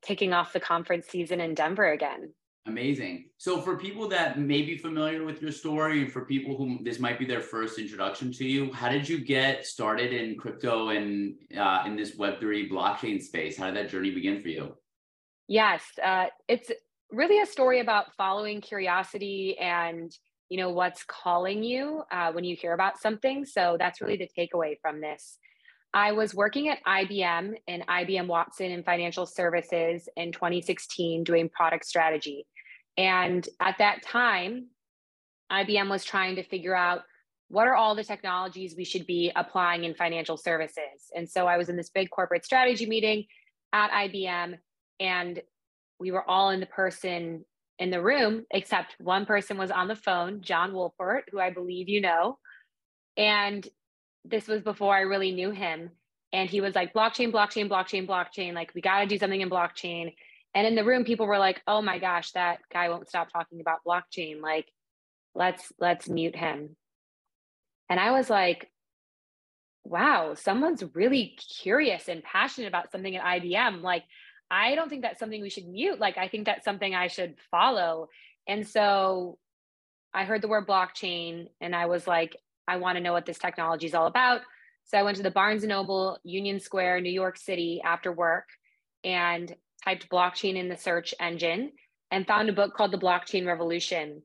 kicking 0.01 0.33
off 0.33 0.53
the 0.53 0.59
conference 0.59 1.07
season 1.07 1.41
in 1.41 1.53
Denver 1.53 1.91
again. 1.91 2.33
Amazing. 2.67 3.25
So, 3.37 3.61
for 3.61 3.77
people 3.77 4.07
that 4.09 4.39
may 4.39 4.63
be 4.63 4.77
familiar 4.77 5.23
with 5.23 5.41
your 5.41 5.51
story, 5.51 6.01
and 6.01 6.11
for 6.11 6.25
people 6.25 6.57
who 6.57 6.83
this 6.83 6.99
might 6.99 7.19
be 7.19 7.25
their 7.25 7.41
first 7.41 7.77
introduction 7.77 8.31
to 8.33 8.45
you, 8.45 8.73
how 8.73 8.89
did 8.89 9.07
you 9.07 9.19
get 9.19 9.65
started 9.65 10.13
in 10.13 10.35
crypto 10.35 10.89
and 10.89 11.35
uh, 11.55 11.83
in 11.85 11.95
this 11.95 12.17
Web3 12.17 12.71
blockchain 12.71 13.21
space? 13.21 13.57
How 13.57 13.67
did 13.67 13.75
that 13.75 13.89
journey 13.89 14.11
begin 14.11 14.41
for 14.41 14.49
you? 14.49 14.75
Yes, 15.47 15.83
uh, 16.03 16.25
it's 16.47 16.71
really 17.11 17.41
a 17.41 17.45
story 17.45 17.79
about 17.79 18.13
following 18.15 18.61
curiosity 18.61 19.57
and 19.59 20.11
you 20.49 20.57
know 20.57 20.69
what's 20.69 21.03
calling 21.03 21.63
you 21.63 22.03
uh, 22.11 22.31
when 22.31 22.43
you 22.43 22.55
hear 22.55 22.73
about 22.73 22.99
something. 22.99 23.45
So 23.45 23.77
that's 23.79 24.01
really 24.01 24.17
the 24.17 24.29
takeaway 24.37 24.75
from 24.81 25.01
this. 25.01 25.37
I 25.93 26.11
was 26.11 26.35
working 26.35 26.69
at 26.69 26.83
ibm 26.85 27.53
and 27.67 27.87
ibm 27.87 28.27
watson 28.27 28.71
in 28.71 28.83
financial 28.83 29.25
services 29.25 30.09
in 30.17 30.31
2016 30.31 31.23
doing 31.23 31.49
product 31.49 31.85
strategy. 31.85 32.45
And 32.97 33.47
at 33.59 33.77
that 33.79 34.03
time 34.03 34.67
ibm 35.51 35.89
was 35.89 36.03
trying 36.03 36.35
to 36.35 36.43
figure 36.43 36.75
out 36.75 37.01
what 37.47 37.67
are 37.67 37.75
all 37.75 37.95
the 37.95 38.03
technologies 38.03 38.75
we 38.75 38.83
should 38.83 39.05
be 39.05 39.31
applying 39.35 39.83
in 39.83 39.93
financial 39.93 40.37
services. 40.37 41.09
And 41.15 41.29
so 41.29 41.47
i 41.47 41.57
was 41.57 41.69
in 41.69 41.77
this 41.77 41.89
big 41.89 42.09
corporate 42.09 42.45
strategy 42.45 42.85
meeting 42.85 43.25
at 43.73 43.89
ibm 43.91 44.57
and 44.99 45.41
we 45.99 46.11
were 46.11 46.27
all 46.29 46.49
in 46.49 46.59
the 46.59 46.65
person 46.65 47.45
in 47.79 47.89
the 47.89 48.01
room, 48.01 48.45
except 48.51 48.95
one 48.99 49.25
person 49.25 49.57
was 49.57 49.71
on 49.71 49.87
the 49.87 49.95
phone, 49.95 50.41
John 50.41 50.71
Wolpert, 50.71 51.23
who 51.31 51.39
I 51.39 51.49
believe 51.49 51.89
you 51.89 52.01
know. 52.01 52.37
And 53.17 53.67
this 54.23 54.47
was 54.47 54.61
before 54.61 54.95
I 54.95 55.01
really 55.01 55.31
knew 55.31 55.51
him. 55.51 55.91
And 56.33 56.49
he 56.49 56.61
was 56.61 56.75
like, 56.75 56.93
blockchain, 56.93 57.31
blockchain, 57.31 57.69
blockchain, 57.69 58.07
blockchain. 58.07 58.53
Like, 58.53 58.73
we 58.73 58.81
got 58.81 59.01
to 59.01 59.05
do 59.05 59.17
something 59.17 59.39
in 59.39 59.49
blockchain. 59.49 60.13
And 60.53 60.65
in 60.65 60.75
the 60.75 60.85
room, 60.85 61.03
people 61.03 61.27
were 61.27 61.37
like, 61.37 61.61
oh 61.67 61.81
my 61.81 61.99
gosh, 61.99 62.31
that 62.31 62.59
guy 62.71 62.89
won't 62.89 63.09
stop 63.09 63.31
talking 63.31 63.59
about 63.61 63.83
blockchain. 63.85 64.41
Like, 64.41 64.67
let's 65.33 65.71
let's 65.79 66.09
mute 66.09 66.35
him. 66.35 66.75
And 67.89 67.99
I 67.99 68.11
was 68.11 68.29
like, 68.29 68.71
wow, 69.83 70.33
someone's 70.33 70.83
really 70.93 71.37
curious 71.61 72.07
and 72.07 72.23
passionate 72.23 72.67
about 72.67 72.91
something 72.91 73.15
at 73.15 73.41
IBM. 73.41 73.81
Like, 73.81 74.03
I 74.49 74.75
don't 74.75 74.89
think 74.89 75.01
that's 75.01 75.19
something 75.19 75.41
we 75.41 75.49
should 75.49 75.67
mute. 75.67 75.99
Like, 75.99 76.17
I 76.17 76.27
think 76.27 76.45
that's 76.45 76.65
something 76.65 76.93
I 76.93 77.07
should 77.07 77.35
follow. 77.51 78.09
And 78.47 78.67
so 78.67 79.37
I 80.13 80.23
heard 80.23 80.41
the 80.41 80.47
word 80.47 80.67
blockchain 80.67 81.47
and 81.59 81.75
I 81.75 81.87
was 81.87 82.07
like, 82.07 82.35
I 82.67 82.77
want 82.77 82.97
to 82.97 83.03
know 83.03 83.13
what 83.13 83.25
this 83.25 83.37
technology 83.37 83.85
is 83.85 83.93
all 83.93 84.07
about. 84.07 84.41
So 84.85 84.97
I 84.97 85.03
went 85.03 85.17
to 85.17 85.23
the 85.23 85.31
Barnes 85.31 85.63
and 85.63 85.69
Noble, 85.69 86.19
Union 86.23 86.59
Square, 86.59 87.01
New 87.01 87.11
York 87.11 87.37
City 87.37 87.81
after 87.83 88.11
work 88.11 88.47
and 89.03 89.53
typed 89.83 90.09
blockchain 90.09 90.55
in 90.55 90.69
the 90.69 90.77
search 90.77 91.13
engine 91.19 91.71
and 92.11 92.27
found 92.27 92.49
a 92.49 92.53
book 92.53 92.75
called 92.75 92.91
The 92.91 92.97
Blockchain 92.97 93.45
Revolution. 93.47 94.21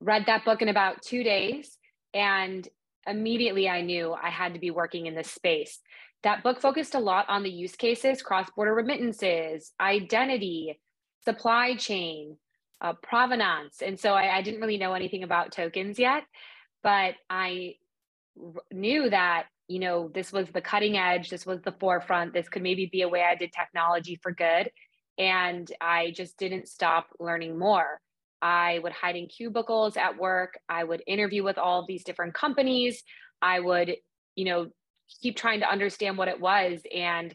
Read 0.00 0.24
that 0.26 0.44
book 0.44 0.62
in 0.62 0.68
about 0.68 1.02
two 1.02 1.22
days 1.22 1.78
and 2.14 2.66
immediately 3.06 3.68
I 3.68 3.80
knew 3.82 4.12
I 4.12 4.30
had 4.30 4.54
to 4.54 4.60
be 4.60 4.70
working 4.70 5.06
in 5.06 5.14
this 5.14 5.30
space. 5.30 5.78
That 6.22 6.42
book 6.42 6.60
focused 6.60 6.94
a 6.94 7.00
lot 7.00 7.26
on 7.28 7.42
the 7.42 7.50
use 7.50 7.76
cases 7.76 8.22
cross-border 8.22 8.74
remittances 8.74 9.72
identity 9.80 10.80
supply 11.24 11.76
chain 11.76 12.36
uh, 12.80 12.94
provenance. 13.02 13.82
And 13.82 13.98
so 14.00 14.14
I, 14.14 14.36
I, 14.38 14.42
didn't 14.42 14.60
really 14.60 14.78
know 14.78 14.94
anything 14.94 15.22
about 15.22 15.52
tokens 15.52 15.98
yet 15.98 16.24
but 16.82 17.14
i 17.28 17.74
r- 18.42 18.62
knew 18.72 19.10
that 19.10 19.46
you 19.68 19.78
know 19.78 20.10
this 20.14 20.32
was 20.32 20.48
the 20.50 20.60
cutting 20.60 20.96
edge 20.96 21.28
this 21.30 21.46
was 21.46 21.60
the 21.62 21.74
forefront 21.78 22.32
this 22.32 22.48
could 22.48 22.62
maybe 22.62 22.88
be 22.90 23.02
a 23.02 23.08
way 23.08 23.22
i 23.22 23.34
did 23.34 23.52
technology 23.52 24.18
for 24.22 24.32
good. 24.32 24.70
And 25.18 25.70
I 25.82 26.12
just 26.12 26.38
didn't 26.38 26.66
stop 26.66 27.08
learning 27.18 27.58
more. 27.58 28.00
I 28.42 28.78
would 28.82 28.92
hide 28.92 29.16
in 29.16 29.26
cubicles 29.26 29.96
at 29.96 30.18
work. 30.18 30.58
I 30.68 30.84
would 30.84 31.02
interview 31.06 31.42
with 31.42 31.58
all 31.58 31.80
of 31.80 31.86
these 31.86 32.04
different 32.04 32.34
companies. 32.34 33.02
I 33.42 33.60
would, 33.60 33.94
you 34.34 34.44
know, 34.44 34.68
keep 35.20 35.36
trying 35.36 35.60
to 35.60 35.70
understand 35.70 36.16
what 36.16 36.28
it 36.28 36.40
was. 36.40 36.80
And 36.94 37.34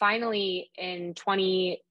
finally, 0.00 0.70
in 0.76 1.14
20, 1.14 1.82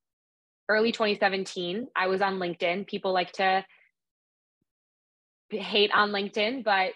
early 0.69 0.91
2017, 0.91 1.87
I 1.95 2.07
was 2.07 2.21
on 2.21 2.39
LinkedIn. 2.39 2.87
People 2.87 3.13
like 3.13 3.33
to 3.33 3.65
hate 5.51 5.91
on 5.93 6.11
LinkedIn, 6.11 6.63
but 6.63 6.91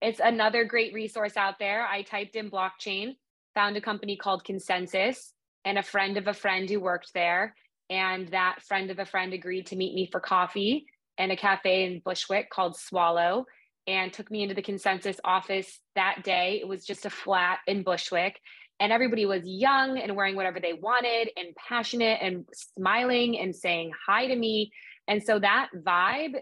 it's 0.00 0.20
another 0.22 0.64
great 0.64 0.94
resource 0.94 1.36
out 1.36 1.58
there. 1.58 1.86
I 1.86 2.02
typed 2.02 2.34
in 2.34 2.50
blockchain, 2.50 3.16
found 3.54 3.76
a 3.76 3.82
company 3.82 4.16
called 4.16 4.44
ConsenSys, 4.44 5.18
and 5.66 5.76
a 5.76 5.82
friend 5.82 6.16
of 6.16 6.26
a 6.26 6.32
friend 6.32 6.68
who 6.68 6.80
worked 6.80 7.12
there. 7.12 7.54
And 7.90 8.28
that 8.28 8.62
friend 8.62 8.90
of 8.90 8.98
a 8.98 9.04
friend 9.04 9.34
agreed 9.34 9.66
to 9.66 9.76
meet 9.76 9.94
me 9.94 10.08
for 10.10 10.20
coffee 10.20 10.86
in 11.20 11.30
a 11.30 11.36
cafe 11.36 11.84
in 11.84 12.00
Bushwick 12.04 12.50
called 12.50 12.76
Swallow 12.76 13.44
and 13.86 14.12
took 14.12 14.30
me 14.30 14.42
into 14.42 14.54
the 14.54 14.62
ConsenSys 14.62 15.18
office 15.24 15.80
that 15.94 16.22
day. 16.24 16.58
It 16.60 16.68
was 16.68 16.84
just 16.84 17.06
a 17.06 17.10
flat 17.10 17.58
in 17.66 17.82
Bushwick. 17.82 18.40
And 18.78 18.92
everybody 18.92 19.26
was 19.26 19.42
young 19.44 19.98
and 19.98 20.16
wearing 20.16 20.36
whatever 20.36 20.58
they 20.58 20.72
wanted 20.72 21.30
and 21.36 21.54
passionate 21.56 22.18
and 22.22 22.46
smiling 22.52 23.38
and 23.38 23.54
saying 23.54 23.92
hi 24.06 24.26
to 24.26 24.34
me. 24.34 24.72
And 25.06 25.22
so 25.22 25.38
that 25.38 25.68
vibe, 25.76 26.36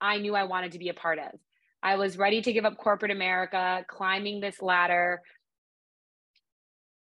I 0.00 0.18
knew 0.18 0.34
I 0.34 0.44
wanted 0.44 0.72
to 0.72 0.78
be 0.78 0.88
a 0.88 0.94
part 0.94 1.18
of. 1.18 1.38
I 1.82 1.96
was 1.96 2.18
ready 2.18 2.42
to 2.42 2.52
give 2.52 2.64
up 2.64 2.78
corporate 2.78 3.12
America, 3.12 3.84
climbing 3.88 4.40
this 4.40 4.60
ladder, 4.60 5.22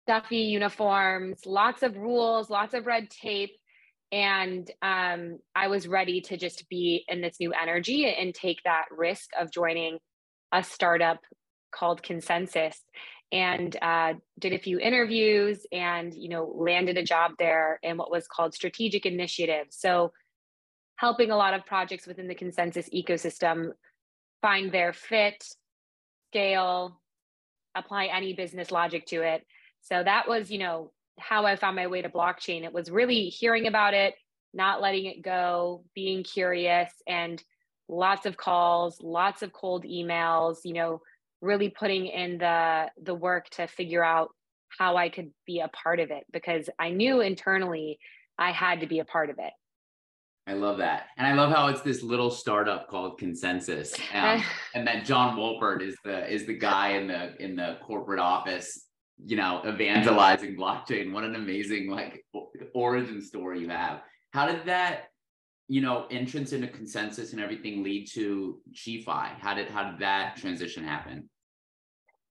stuffy 0.05 0.39
uniforms, 0.39 1.47
lots 1.47 1.83
of 1.83 1.97
rules, 1.97 2.51
lots 2.51 2.75
of 2.75 2.87
red 2.87 3.09
tape. 3.11 3.53
And 4.13 4.71
um, 4.83 5.39
I 5.57 5.69
was 5.69 5.89
ready 5.89 6.21
to 6.23 6.37
just 6.37 6.69
be 6.69 7.05
in 7.09 7.21
this 7.21 7.37
new 7.41 7.53
energy 7.53 8.07
and 8.07 8.35
take 8.35 8.59
that 8.65 8.85
risk 8.91 9.31
of 9.41 9.51
joining 9.51 9.99
a 10.53 10.63
startup 10.63 11.19
called 11.75 12.03
ConsenSys 12.03 12.77
and 13.33 13.75
uh, 13.81 14.13
did 14.39 14.53
a 14.53 14.59
few 14.59 14.79
interviews 14.79 15.65
and 15.73 16.13
you 16.15 16.29
know 16.29 16.53
landed 16.55 16.99
a 16.99 17.03
job 17.03 17.33
there 17.39 17.81
in 17.83 17.97
what 17.97 18.11
was 18.11 18.29
called 18.29 18.53
strategic 18.53 19.07
initiative 19.07 19.69
so 19.71 20.13
helping 20.97 21.31
a 21.31 21.37
lot 21.37 21.55
of 21.55 21.65
projects 21.67 22.07
within 22.07 22.29
the 22.29 22.35
ConsenSys 22.35 22.89
ecosystem 22.95 23.71
find 24.43 24.71
their 24.73 24.93
fit, 24.93 25.43
scale, 26.31 27.01
apply 27.75 28.07
any 28.07 28.35
business 28.35 28.71
logic 28.71 29.07
to 29.07 29.23
it. 29.23 29.45
So 29.81 30.03
that 30.03 30.29
was, 30.29 30.51
you 30.51 30.59
know, 30.59 30.93
how 31.19 31.47
I 31.47 31.57
found 31.57 31.77
my 31.77 31.87
way 31.87 32.03
to 32.03 32.09
blockchain. 32.09 32.65
It 32.65 32.73
was 32.73 32.91
really 32.91 33.27
hearing 33.27 33.67
about 33.67 33.95
it, 33.95 34.15
not 34.55 34.81
letting 34.81 35.07
it 35.07 35.23
go, 35.23 35.85
being 35.95 36.23
curious, 36.25 36.91
and 37.07 37.43
lots 37.89 38.27
of 38.27 38.37
calls, 38.37 38.99
lots 39.03 39.43
of 39.43 39.53
cold 39.53 39.85
emails, 39.85 40.59
you 40.65 40.75
know, 40.75 41.01
really 41.41 41.69
putting 41.69 42.07
in 42.07 42.39
the 42.39 42.91
the 43.03 43.15
work 43.15 43.49
to 43.51 43.67
figure 43.67 44.05
out 44.05 44.31
how 44.79 44.97
I 44.97 45.09
could 45.09 45.31
be 45.47 45.61
a 45.61 45.69
part 45.69 46.01
of 46.01 46.11
it 46.11 46.25
because 46.33 46.71
I 46.79 46.91
knew 46.91 47.21
internally 47.21 47.99
I 48.39 48.53
had 48.53 48.81
to 48.81 48.87
be 48.87 49.01
a 49.01 49.05
part 49.05 49.29
of 49.31 49.39
it. 49.39 49.53
I 50.47 50.55
love 50.55 50.79
that, 50.79 51.05
and 51.17 51.27
I 51.27 51.35
love 51.35 51.53
how 51.53 51.69
it's 51.69 51.83
this 51.83 52.03
little 52.03 52.31
startup 52.31 52.89
called 52.89 53.21
ConsenSys. 53.21 53.99
um, 54.15 54.43
and 54.75 54.87
that 54.89 55.05
John 55.05 55.37
Wolpert 55.37 55.83
is 55.83 55.97
the 56.05 56.29
is 56.33 56.47
the 56.47 56.59
guy 56.59 56.91
in 56.91 57.07
the 57.07 57.37
in 57.43 57.55
the 57.55 57.79
corporate 57.85 58.19
office, 58.19 58.87
you 59.25 59.37
know, 59.37 59.63
evangelizing 59.67 60.57
blockchain. 60.57 61.13
What 61.13 61.25
an 61.25 61.35
amazing 61.35 61.91
like 61.91 62.25
origin 62.75 63.23
story 63.23 63.61
you 63.61 63.69
have. 63.69 64.03
How 64.33 64.47
did 64.47 64.67
that, 64.67 65.11
you 65.69 65.81
know, 65.81 66.07
entrance 66.11 66.53
into 66.53 66.67
ConsenSys 66.67 67.33
and 67.33 67.41
everything 67.41 67.83
lead 67.83 68.09
to 68.13 68.61
SheFi? 68.73 69.39
How 69.39 69.55
did 69.55 69.69
how 69.69 69.91
did 69.91 70.01
that 70.01 70.37
transition 70.37 70.85
happen? 70.85 71.29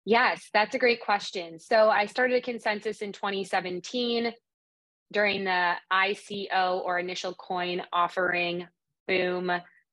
Yes, 0.04 0.48
that's 0.54 0.74
a 0.74 0.78
great 0.78 1.02
question. 1.02 1.58
So 1.58 1.90
I 1.90 2.06
started 2.06 2.36
a 2.36 2.40
ConsenSys 2.40 3.02
in 3.02 3.12
2017 3.12 4.32
during 5.12 5.44
the 5.44 5.74
ICO 5.92 6.80
or 6.84 6.98
initial 6.98 7.34
coin 7.34 7.82
offering 7.92 8.66
boom 9.06 9.50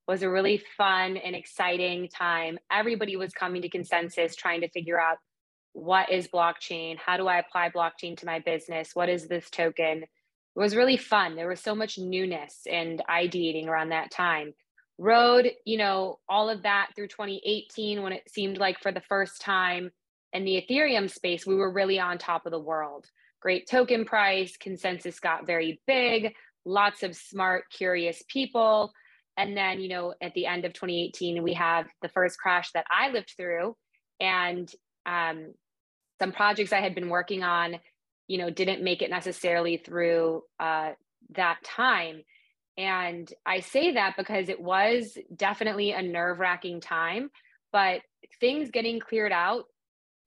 was 0.08 0.22
a 0.22 0.30
really 0.30 0.62
fun 0.78 1.18
and 1.18 1.36
exciting 1.36 2.08
time. 2.10 2.60
Everybody 2.72 3.16
was 3.16 3.34
coming 3.34 3.62
to 3.62 3.70
ConsenSys 3.70 4.36
trying 4.36 4.62
to 4.62 4.70
figure 4.70 5.00
out 5.00 5.18
what 5.76 6.10
is 6.12 6.28
blockchain? 6.28 6.98
How 6.98 7.18
do 7.18 7.28
I 7.28 7.40
apply 7.40 7.70
blockchain 7.70 8.18
to 8.18 8.26
my 8.26 8.40
business? 8.40 8.92
What 8.94 9.10
is 9.10 9.28
this 9.28 9.50
token? 9.50 10.04
It 10.04 10.10
was 10.60 10.76
really 10.76 10.98
fun. 10.98 11.36
There 11.36 11.50
was 11.50 11.60
so 11.60 11.76
much 11.76 11.98
newness 11.98 12.62
and 12.72 13.04
ideating 13.10 13.68
around 13.68 13.90
that 13.90 14.10
time. 14.10 14.54
Rode, 14.98 15.52
you 15.66 15.78
know, 15.78 16.20
all 16.30 16.50
of 16.50 16.64
that 16.64 16.92
through 16.96 17.10
2018 17.10 18.02
when 18.02 18.14
it 18.14 18.24
seemed 18.30 18.58
like 18.58 18.80
for 18.80 18.94
the 18.94 19.02
first 19.02 19.42
time 19.42 19.92
in 20.32 20.46
the 20.46 20.66
Ethereum 20.66 21.10
space, 21.10 21.46
we 21.46 21.56
were 21.56 21.74
really 21.74 22.00
on 22.00 22.18
top 22.18 22.46
of 22.46 22.52
the 22.54 22.60
world 22.60 23.06
great 23.46 23.70
token 23.70 24.06
price. 24.06 24.58
ConsenSys 24.58 25.22
got 25.22 25.46
very 25.46 25.80
big, 25.86 26.34
lots 26.66 27.04
of 27.04 27.16
smart, 27.16 27.66
curious 27.70 28.24
people. 28.28 28.92
And 29.38 29.56
then, 29.56 29.80
you 29.80 29.88
know, 29.88 30.16
at 30.20 30.34
the 30.34 30.48
end 30.48 30.66
of 30.66 30.74
2018, 30.74 31.44
we 31.44 31.54
have 31.54 31.86
the 32.02 32.10
first 32.10 32.40
crash 32.40 32.72
that 32.74 32.88
I 32.90 33.12
lived 33.12 33.34
through. 33.38 33.76
And 34.20 34.68
um, 35.06 35.54
some 36.20 36.32
projects 36.32 36.74
I 36.74 36.82
had 36.82 36.96
been 36.96 37.10
working 37.10 37.44
on, 37.44 37.78
you 38.28 38.38
know, 38.38 38.50
didn't 38.50 38.84
make 38.84 39.02
it 39.02 39.10
necessarily 39.10 39.78
through 39.78 40.44
uh, 40.60 40.92
that 41.36 41.64
time. 41.64 42.24
And 42.78 43.32
I 43.46 43.62
say 43.62 43.94
that 43.94 44.16
because 44.18 44.50
it 44.50 44.60
was 44.60 45.18
definitely 45.36 45.92
a 45.92 46.02
nerve 46.02 46.40
wracking 46.40 46.82
time, 46.82 47.30
but 47.72 48.02
things 48.40 48.72
getting 48.72 49.00
cleared 49.00 49.32
out, 49.32 49.66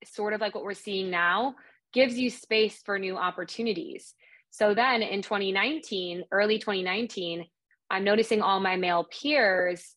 sort 0.05 0.33
of 0.33 0.41
like 0.41 0.55
what 0.55 0.63
we're 0.63 0.73
seeing 0.73 1.09
now, 1.11 1.55
gives 1.93 2.17
you 2.17 2.29
space 2.29 2.81
for 2.85 2.97
new 2.97 3.17
opportunities. 3.17 4.13
So 4.51 4.73
then 4.73 5.01
in 5.01 5.21
2019, 5.21 6.23
early 6.31 6.57
2019, 6.57 7.45
I'm 7.89 8.03
noticing 8.03 8.41
all 8.41 8.59
my 8.59 8.77
male 8.77 9.03
peers 9.03 9.95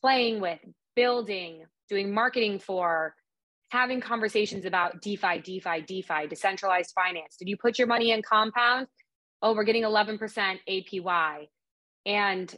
playing 0.00 0.40
with, 0.40 0.58
building, 0.94 1.64
doing 1.88 2.12
marketing 2.12 2.58
for, 2.58 3.14
having 3.70 4.00
conversations 4.00 4.64
about 4.64 5.02
DeFi, 5.02 5.40
DeFi, 5.40 5.82
DeFi, 5.86 6.26
decentralized 6.28 6.92
finance. 6.94 7.36
Did 7.36 7.48
you 7.48 7.56
put 7.56 7.78
your 7.78 7.88
money 7.88 8.12
in 8.12 8.22
compound? 8.22 8.86
Oh, 9.42 9.54
we're 9.54 9.64
getting 9.64 9.82
11% 9.82 10.18
APY. 10.68 11.48
And 12.06 12.54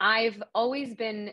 I've 0.00 0.42
always 0.54 0.94
been 0.94 1.32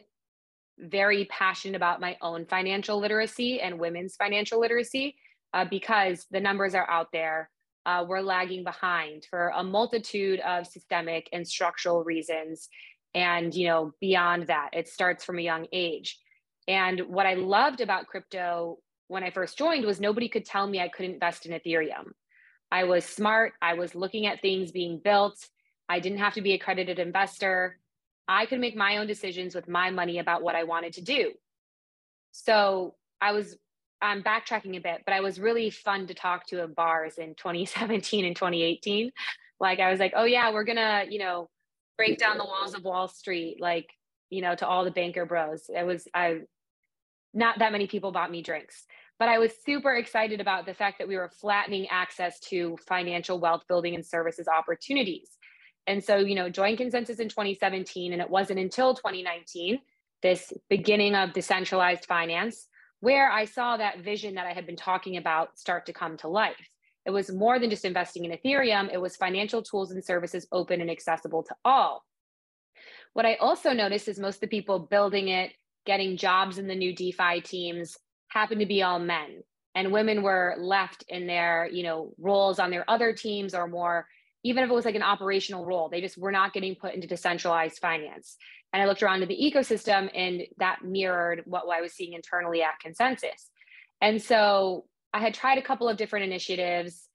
very 0.78 1.26
passionate 1.26 1.76
about 1.76 2.00
my 2.00 2.18
own 2.22 2.46
financial 2.46 3.00
literacy 3.00 3.62
and 3.62 3.80
women's 3.80 4.16
financial 4.16 4.60
literacy 4.60 5.16
uh, 5.54 5.66
because 5.66 6.26
the 6.32 6.40
numbers 6.40 6.76
are 6.76 6.90
out 6.90 7.08
there. 7.12 7.50
Uh, 7.86 8.06
we're 8.08 8.22
lagging 8.22 8.64
behind 8.64 9.26
for 9.30 9.52
a 9.56 9.64
multitude 9.64 10.40
of 10.42 10.68
systemic 10.68 11.28
and 11.34 11.48
structural 11.48 12.04
reasons. 12.04 12.70
And, 13.16 13.54
you 13.56 13.68
know, 13.68 13.94
beyond 14.00 14.48
that, 14.48 14.70
it 14.74 14.88
starts 14.88 15.26
from 15.26 15.40
a 15.40 15.44
young 15.44 15.66
age. 15.74 16.20
And 16.70 17.02
what 17.08 17.26
I 17.26 17.34
loved 17.34 17.82
about 17.82 18.06
crypto 18.06 18.78
when 19.08 19.24
I 19.24 19.32
first 19.32 19.58
joined 19.58 19.86
was 19.86 20.00
nobody 20.00 20.30
could 20.30 20.46
tell 20.46 20.68
me 20.68 20.80
I 20.80 20.88
couldn't 20.88 21.16
invest 21.16 21.48
in 21.48 21.60
Ethereum. 21.60 22.12
I 22.72 22.84
was 22.84 23.04
smart. 23.04 23.54
I 23.60 23.74
was 23.74 23.96
looking 23.96 24.28
at 24.28 24.44
things 24.44 24.72
being 24.72 25.02
built. 25.04 25.36
I 25.90 26.00
didn't 26.00 26.20
have 26.20 26.36
to 26.36 26.42
be 26.42 26.52
a 26.52 26.56
accredited 26.56 27.00
investor. 27.00 27.80
I 28.28 28.46
could 28.46 28.60
make 28.60 28.76
my 28.76 28.98
own 28.98 29.08
decisions 29.08 29.56
with 29.56 29.68
my 29.68 29.90
money 29.90 30.20
about 30.20 30.44
what 30.44 30.56
I 30.56 30.64
wanted 30.64 30.94
to 30.94 31.02
do. 31.02 31.32
So 32.32 32.94
I 33.20 33.32
was 33.32 33.58
I'm 34.00 34.22
backtracking 34.22 34.78
a 34.78 34.80
bit, 34.80 35.02
but 35.06 35.14
I 35.14 35.22
was 35.22 35.40
really 35.40 35.72
fun 35.72 36.08
to 36.08 36.14
talk 36.14 36.46
to 36.48 36.64
in 36.64 36.74
bars 36.74 37.18
in 37.18 37.30
2017 37.38 38.26
and 38.26 38.36
2018. 38.36 39.12
Like 39.60 39.80
I 39.80 39.90
was 39.90 40.00
like, 40.00 40.14
oh 40.16 40.26
yeah, 40.26 40.54
we're 40.54 40.64
gonna, 40.64 41.06
you 41.10 41.18
know, 41.18 41.50
break 41.98 42.20
down 42.20 42.38
the 42.38 42.46
walls 42.46 42.76
of 42.76 42.84
Wall 42.84 43.08
Street, 43.08 43.58
like, 43.60 43.90
you 44.30 44.44
know, 44.44 44.54
to 44.54 44.68
all 44.68 44.86
the 44.86 44.92
banker 44.92 45.26
bros. 45.26 45.64
It 45.68 45.84
was 45.84 46.08
I 46.14 46.42
not 47.34 47.60
that 47.60 47.72
many 47.72 47.88
people 47.88 48.12
bought 48.12 48.32
me 48.32 48.42
drinks, 48.42 48.86
but 49.20 49.30
I 49.30 49.38
was 49.38 49.52
super 49.66 49.96
excited 49.96 50.40
about 50.40 50.66
the 50.66 50.74
fact 50.74 50.98
that 51.00 51.08
we 51.08 51.18
were 51.18 51.30
flattening 51.30 51.88
access 51.90 52.40
to 52.42 52.78
financial 52.88 53.40
wealth 53.40 53.64
building 53.68 53.96
and 53.96 54.06
services 54.06 54.48
opportunities. 54.48 55.30
And 55.88 56.04
so, 56.04 56.18
you 56.18 56.36
know, 56.36 56.50
joined 56.50 56.78
ConsenSys 56.78 57.20
in 57.20 57.30
2017, 57.30 58.14
and 58.14 58.22
it 58.22 58.30
wasn't 58.30 58.60
until 58.60 58.94
2019, 58.94 59.80
this 60.22 60.54
beginning 60.70 61.16
of 61.16 61.34
decentralized 61.34 62.06
finance, 62.06 62.68
where 63.00 63.32
I 63.32 63.46
saw 63.46 63.78
that 63.78 64.02
vision 64.02 64.36
that 64.36 64.46
I 64.46 64.54
had 64.54 64.66
been 64.66 64.76
talking 64.76 65.18
about 65.18 65.58
start 65.58 65.86
to 65.88 65.94
come 65.94 66.18
to 66.18 66.28
life. 66.28 66.70
It 67.06 67.12
was 67.12 67.32
more 67.32 67.60
than 67.60 67.70
just 67.70 67.86
investing 67.86 68.26
in 68.26 68.32
Ethereum, 68.32 68.94
it 68.94 69.02
was 69.02 69.16
financial 69.16 69.64
tools 69.64 69.92
and 69.92 70.04
services 70.04 70.48
open 70.52 70.82
and 70.82 70.92
accessible 70.92 71.44
to 71.44 71.56
all. 71.66 72.04
What 73.14 73.26
I 73.26 73.36
also 73.36 73.74
noticed 73.74 74.08
is 74.08 74.20
most 74.20 74.36
of 74.36 74.42
the 74.42 74.48
people 74.48 74.80
building 74.80 75.30
it, 75.30 75.54
getting 75.90 76.18
jobs 76.18 76.60
in 76.60 76.68
the 76.68 76.76
new 76.76 76.96
DeFi 76.96 77.42
teams 77.42 77.98
happened 78.28 78.60
to 78.60 78.68
be 78.68 78.84
all 78.84 79.00
men. 79.00 79.42
And 79.74 79.92
women 79.92 80.22
were 80.22 80.56
left 80.60 81.04
in 81.10 81.26
their, 81.26 81.68
you 81.72 81.82
know, 81.82 82.14
roles 82.20 82.60
on 82.60 82.70
their 82.70 82.86
other 82.88 83.12
teams 83.12 83.56
or 83.56 83.68
more 83.68 84.06
even 84.44 84.64
if 84.64 84.70
it 84.70 84.74
was 84.74 84.86
like 84.86 84.96
an 84.96 85.04
operational 85.04 85.66
role, 85.66 85.90
they 85.90 86.02
just 86.02 86.18
were 86.18 86.32
not 86.32 86.54
getting 86.54 86.76
put 86.76 86.94
into 86.94 87.08
decentralized 87.08 87.80
finance. 87.80 88.38
And 88.72 88.82
I 88.82 88.86
looked 88.86 89.04
around 89.04 89.22
to 89.22 89.26
the 89.26 89.36
ecosystem 89.36 90.10
and 90.14 90.44
that 90.58 90.84
mirrored 90.84 91.44
what 91.46 91.66
I 91.76 91.82
was 91.82 91.94
seeing 91.94 92.14
internally 92.14 92.62
at 92.62 92.76
ConsenSys. 92.86 93.48
And 94.02 94.22
so 94.22 94.86
I 95.14 95.20
had 95.20 95.34
tried 95.34 95.58
a 95.58 95.64
couple 95.64 95.90
of 95.90 95.98
different 95.98 96.26
initiatives 96.26 97.10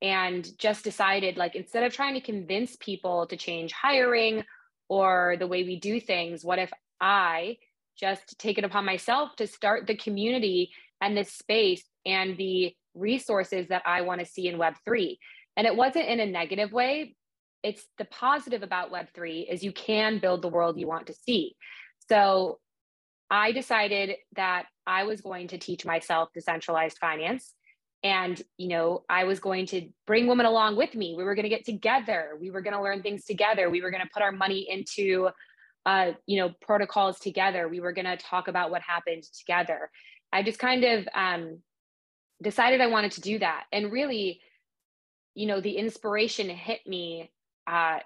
and 0.00 0.48
just 0.58 0.84
decided 0.84 1.36
like 1.36 1.56
instead 1.56 1.82
of 1.82 1.92
trying 1.92 2.14
to 2.14 2.20
convince 2.20 2.76
people 2.76 3.26
to 3.26 3.36
change 3.36 3.72
hiring 3.72 4.44
or 4.88 5.36
the 5.38 5.48
way 5.48 5.64
we 5.64 5.78
do 5.78 6.00
things, 6.00 6.44
what 6.44 6.58
if 6.58 6.72
I 7.00 7.58
just 7.98 8.38
take 8.38 8.58
it 8.58 8.64
upon 8.64 8.84
myself 8.84 9.34
to 9.36 9.46
start 9.46 9.86
the 9.86 9.96
community 9.96 10.70
and 11.00 11.16
this 11.16 11.32
space 11.32 11.84
and 12.06 12.36
the 12.36 12.74
resources 12.94 13.68
that 13.68 13.82
I 13.86 14.02
want 14.02 14.20
to 14.20 14.26
see 14.26 14.48
in 14.48 14.58
Web3? 14.58 15.16
And 15.56 15.66
it 15.66 15.76
wasn't 15.76 16.06
in 16.06 16.20
a 16.20 16.26
negative 16.26 16.72
way. 16.72 17.16
It's 17.62 17.84
the 17.98 18.04
positive 18.04 18.62
about 18.62 18.92
Web3 18.92 19.52
is 19.52 19.64
you 19.64 19.72
can 19.72 20.20
build 20.20 20.42
the 20.42 20.48
world 20.48 20.78
you 20.78 20.86
want 20.86 21.08
to 21.08 21.14
see. 21.14 21.56
So 22.08 22.58
I 23.30 23.52
decided 23.52 24.16
that 24.36 24.66
I 24.86 25.04
was 25.04 25.20
going 25.20 25.48
to 25.48 25.58
teach 25.58 25.84
myself 25.84 26.30
decentralized 26.32 26.98
finance. 26.98 27.54
And, 28.04 28.40
you 28.56 28.68
know, 28.68 29.04
I 29.08 29.24
was 29.24 29.40
going 29.40 29.66
to 29.66 29.88
bring 30.06 30.28
women 30.28 30.46
along 30.46 30.76
with 30.76 30.94
me. 30.94 31.14
We 31.16 31.24
were 31.24 31.34
going 31.34 31.42
to 31.42 31.48
get 31.48 31.64
together. 31.64 32.38
We 32.40 32.50
were 32.50 32.62
going 32.62 32.76
to 32.76 32.82
learn 32.82 33.02
things 33.02 33.24
together. 33.24 33.68
We 33.68 33.82
were 33.82 33.90
going 33.90 34.04
to 34.04 34.10
put 34.14 34.22
our 34.22 34.32
money 34.32 34.66
into, 34.70 35.30
uh, 35.86 36.12
you 36.26 36.38
know, 36.38 36.50
protocols 36.60 37.18
together. 37.18 37.68
We 37.68 37.80
were 37.80 37.92
going 37.92 38.04
to 38.06 38.16
talk 38.16 38.48
about 38.48 38.70
what 38.70 38.82
happened 38.82 39.24
together. 39.38 39.90
I 40.32 40.42
just 40.42 40.58
kind 40.58 40.84
of 40.84 41.08
um, 41.14 41.58
decided 42.42 42.80
I 42.80 42.88
wanted 42.88 43.12
to 43.12 43.20
do 43.20 43.38
that. 43.38 43.64
And 43.72 43.90
really, 43.90 44.40
you 45.34 45.46
know, 45.46 45.60
the 45.60 45.76
inspiration 45.76 46.48
hit 46.48 46.80
me 46.86 47.30
uh, 47.66 48.00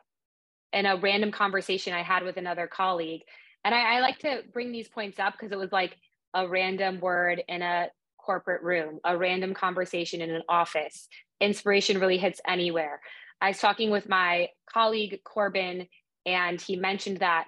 in 0.73 0.87
a 0.87 0.97
random 0.97 1.33
conversation 1.33 1.93
I 1.93 2.02
had 2.02 2.25
with 2.25 2.37
another 2.37 2.67
colleague. 2.67 3.23
And 3.64 3.75
I, 3.75 3.97
I 3.97 4.00
like 4.00 4.19
to 4.21 4.43
bring 4.52 4.73
these 4.73 4.88
points 4.88 5.19
up 5.19 5.35
because 5.35 5.52
it 5.52 5.59
was 5.59 5.73
like 5.73 5.97
a 6.35 6.49
random 6.49 7.00
word 7.00 7.43
in 7.49 7.62
a 7.62 7.88
corporate 8.19 8.62
room, 8.62 9.00
a 9.05 9.17
random 9.17 9.55
conversation 9.55 10.21
in 10.21 10.31
an 10.31 10.43
office. 10.49 11.09
Inspiration 11.41 12.00
really 12.00 12.19
hits 12.19 12.41
anywhere. 12.47 13.00
I 13.41 13.49
was 13.49 13.59
talking 13.59 13.91
with 13.91 14.09
my 14.09 14.49
colleague 14.73 15.21
Corbin, 15.25 15.88
and 16.25 16.61
he 16.61 16.76
mentioned 16.76 17.19
that 17.19 17.47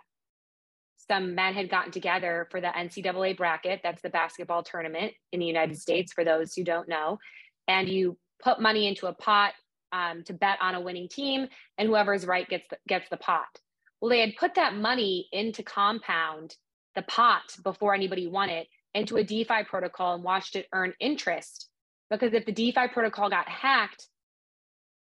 some 1.06 1.34
men 1.34 1.54
had 1.54 1.70
gotten 1.70 1.92
together 1.92 2.48
for 2.50 2.60
the 2.60 2.68
NCAA 2.68 3.36
bracket. 3.36 3.80
That's 3.82 4.02
the 4.02 4.10
basketball 4.10 4.62
tournament 4.62 5.12
in 5.32 5.40
the 5.40 5.46
United 5.46 5.78
States, 5.78 6.12
for 6.12 6.24
those 6.24 6.54
who 6.54 6.64
don't 6.64 6.88
know. 6.88 7.18
And 7.68 7.88
you 7.88 8.16
put 8.42 8.60
money 8.60 8.86
into 8.86 9.06
a 9.06 9.14
pot 9.14 9.52
um, 9.92 10.24
to 10.24 10.32
bet 10.32 10.58
on 10.60 10.74
a 10.74 10.80
winning 10.80 11.08
team, 11.08 11.48
and 11.78 11.88
whoever's 11.88 12.26
right 12.26 12.48
gets 12.48 12.66
the, 12.68 12.78
gets 12.88 13.08
the 13.10 13.16
pot. 13.16 13.46
Well, 14.00 14.10
they 14.10 14.20
had 14.20 14.36
put 14.38 14.56
that 14.56 14.74
money 14.74 15.28
into 15.32 15.62
Compound, 15.62 16.56
the 16.94 17.02
pot, 17.02 17.56
before 17.62 17.94
anybody 17.94 18.26
won 18.26 18.50
it, 18.50 18.66
into 18.94 19.16
a 19.16 19.24
DeFi 19.24 19.64
protocol 19.68 20.14
and 20.14 20.24
watched 20.24 20.56
it 20.56 20.66
earn 20.72 20.92
interest. 21.00 21.68
Because 22.10 22.32
if 22.32 22.44
the 22.44 22.52
DeFi 22.52 22.88
protocol 22.92 23.30
got 23.30 23.48
hacked, 23.48 24.08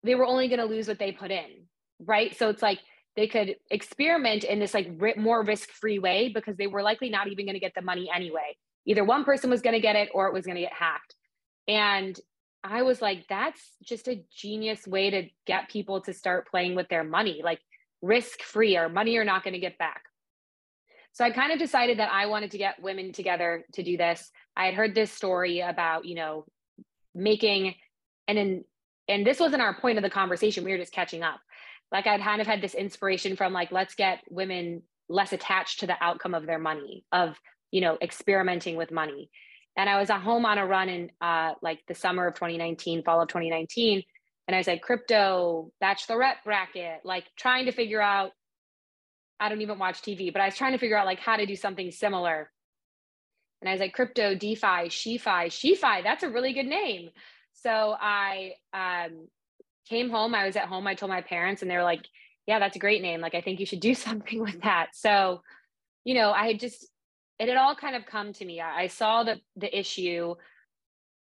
they 0.04 0.16
were 0.16 0.26
only 0.26 0.48
going 0.48 0.60
to 0.60 0.66
lose 0.66 0.88
what 0.88 1.00
they 1.00 1.12
put 1.12 1.32
in, 1.32 1.68
right? 2.00 2.36
So 2.38 2.50
it's 2.50 2.62
like 2.62 2.80
they 3.16 3.28
could 3.28 3.56
experiment 3.70 4.44
in 4.44 4.60
this 4.60 4.74
like 4.74 4.90
more 5.18 5.44
risk-free 5.44 6.00
way 6.00 6.32
because 6.34 6.56
they 6.56 6.68
were 6.68 6.82
likely 6.82 7.10
not 7.10 7.28
even 7.28 7.46
going 7.46 7.56
to 7.56 7.60
get 7.60 7.76
the 7.76 7.82
money 7.82 8.10
anyway. 8.14 8.56
Either 8.86 9.04
one 9.04 9.26
person 9.26 9.50
was 9.50 9.62
going 9.62 9.74
to 9.74 9.82
get 9.82 9.96
it 9.96 10.10
or 10.14 10.28
it 10.28 10.34
was 10.34 10.46
going 10.46 10.56
to 10.56 10.62
get 10.62 10.74
hacked. 10.74 11.16
And 11.68 12.20
I 12.64 12.84
was 12.84 13.02
like, 13.02 13.26
that's 13.28 13.62
just 13.84 14.08
a 14.08 14.24
genius 14.34 14.88
way 14.88 15.10
to 15.10 15.30
get 15.46 15.70
people 15.70 16.02
to 16.02 16.14
start 16.14 16.48
playing 16.50 16.76
with 16.76 16.88
their 16.90 17.04
money, 17.04 17.42
like 17.44 17.60
risk 18.02 18.42
free 18.42 18.78
or 18.78 18.88
money 18.88 19.14
you're 19.14 19.26
not 19.26 19.44
going 19.44 19.54
to 19.54 19.60
get 19.60 19.78
back. 19.78 20.04
So 21.14 21.26
I 21.26 21.32
kind 21.32 21.52
of 21.52 21.60
decided 21.60 22.00
that 22.00 22.12
I 22.12 22.28
wanted 22.28 22.52
to 22.52 22.58
get 22.58 22.82
women 22.82 23.12
together 23.12 23.66
to 23.74 23.84
do 23.84 23.98
this. 23.98 24.32
I 24.56 24.66
had 24.66 24.76
heard 24.76 24.96
this 24.96 25.12
story 25.12 25.60
about, 25.60 26.06
you 26.06 26.16
know, 26.16 26.46
making 27.14 27.76
and 28.28 28.38
in 28.38 28.64
and 29.08 29.26
this 29.26 29.40
wasn't 29.40 29.62
our 29.62 29.74
point 29.74 29.98
of 29.98 30.04
the 30.04 30.10
conversation. 30.10 30.64
We 30.64 30.72
were 30.72 30.78
just 30.78 30.94
catching 30.94 31.22
up. 31.22 31.42
Like 31.92 32.08
I'd 32.08 32.22
kind 32.22 32.42
of 32.42 32.48
had 32.48 32.62
this 32.62 32.74
inspiration 32.74 33.36
from 33.36 33.54
like, 33.54 33.72
let's 33.72 33.96
get 33.96 34.20
women 34.30 34.84
less 35.10 35.34
attached 35.34 35.82
to 35.82 35.88
the 35.88 35.96
outcome 36.02 36.34
of 36.34 36.46
their 36.46 36.60
money, 36.60 37.04
of, 37.12 37.38
you 37.72 37.82
know, 37.82 37.98
experimenting 38.02 38.78
with 38.78 38.92
money 38.92 39.30
and 39.78 39.90
I 39.90 40.00
was 40.00 40.10
at 40.10 40.22
home 40.22 40.46
on 40.46 40.58
a 40.58 40.66
run 40.66 40.90
in 40.90 41.12
uh, 41.22 41.54
like 41.62 41.80
the 41.88 41.96
summer 41.96 42.28
of 42.28 42.36
2019, 42.36 43.04
fall 43.04 43.22
of 43.22 43.30
2019. 43.30 44.04
And 44.48 44.56
I 44.56 44.62
said, 44.64 44.82
crypto, 44.82 45.72
bachelorette 45.82 46.44
bracket, 46.44 47.02
like 47.06 47.26
trying 47.38 47.66
to 47.66 47.72
figure 47.72 48.02
out, 48.02 48.32
I 49.40 49.50
don't 49.50 49.62
even 49.62 49.80
watch 49.80 50.02
TV, 50.02 50.32
but 50.32 50.42
I 50.42 50.46
was 50.46 50.56
trying 50.56 50.74
to 50.74 50.78
figure 50.78 50.98
out 50.98 51.06
like 51.06 51.20
how 51.20 51.38
to 51.38 51.46
do 51.46 51.56
something 51.56 51.90
similar. 51.92 52.52
And 53.62 53.70
I 53.70 53.72
was 53.72 53.80
like, 53.80 53.94
crypto, 53.94 54.36
DeFi, 54.36 54.90
SheFi, 54.90 55.50
SheFi, 55.50 56.02
that's 56.04 56.24
a 56.24 56.30
really 56.30 56.54
good 56.54 56.66
name. 56.66 57.10
So 57.54 57.96
I 58.00 58.54
um, 58.74 59.28
came 59.88 60.10
home, 60.10 60.36
I 60.36 60.46
was 60.46 60.56
at 60.56 60.68
home, 60.68 60.88
I 60.88 60.96
told 60.96 61.10
my 61.10 61.22
parents, 61.22 61.62
and 61.62 61.70
they 61.70 61.78
were 61.78 61.84
like, 61.84 62.06
yeah, 62.48 62.60
that's 62.60 62.76
a 62.76 62.80
great 62.80 63.02
name. 63.02 63.22
Like, 63.22 63.36
I 63.36 63.42
think 63.42 63.60
you 63.60 63.66
should 63.66 63.80
do 63.80 63.94
something 64.08 64.42
with 64.42 64.62
that. 64.62 64.90
So, 64.94 65.42
you 66.04 66.16
know, 66.16 66.32
I 66.32 66.48
had 66.48 66.60
just 66.60 66.88
it 67.40 67.48
had 67.48 67.58
all 67.58 67.76
kind 67.76 67.96
of 67.96 68.06
come 68.06 68.34
to 68.34 68.46
me. 68.46 68.62
I, 68.62 68.86
saw 68.86 69.24
the 69.24 69.40
the 69.56 69.78
issue. 69.78 70.36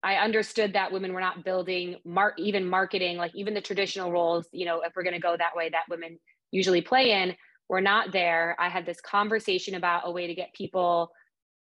I 0.02 0.16
understood 0.16 0.74
that 0.74 0.94
women 0.94 1.14
were 1.14 1.20
not 1.20 1.44
building 1.44 1.98
mar- 2.06 2.36
even 2.38 2.66
marketing, 2.70 3.18
like 3.18 3.36
even 3.36 3.54
the 3.54 3.62
traditional 3.62 4.12
roles, 4.12 4.48
you 4.54 4.66
know, 4.66 4.82
if 4.82 4.94
we're 4.96 5.04
going 5.04 5.16
to 5.16 5.20
go 5.20 5.36
that 5.36 5.56
way 5.56 5.70
that 5.70 5.90
women 5.90 6.20
usually 6.52 6.82
play 6.82 7.12
in, 7.12 7.36
were 7.68 7.82
not 7.82 8.14
there. 8.14 8.56
I 8.60 8.70
had 8.70 8.86
this 8.86 9.02
conversation 9.02 9.76
about 9.76 10.04
a 10.06 10.12
way 10.12 10.28
to 10.28 10.36
get 10.36 10.54
people 10.54 11.12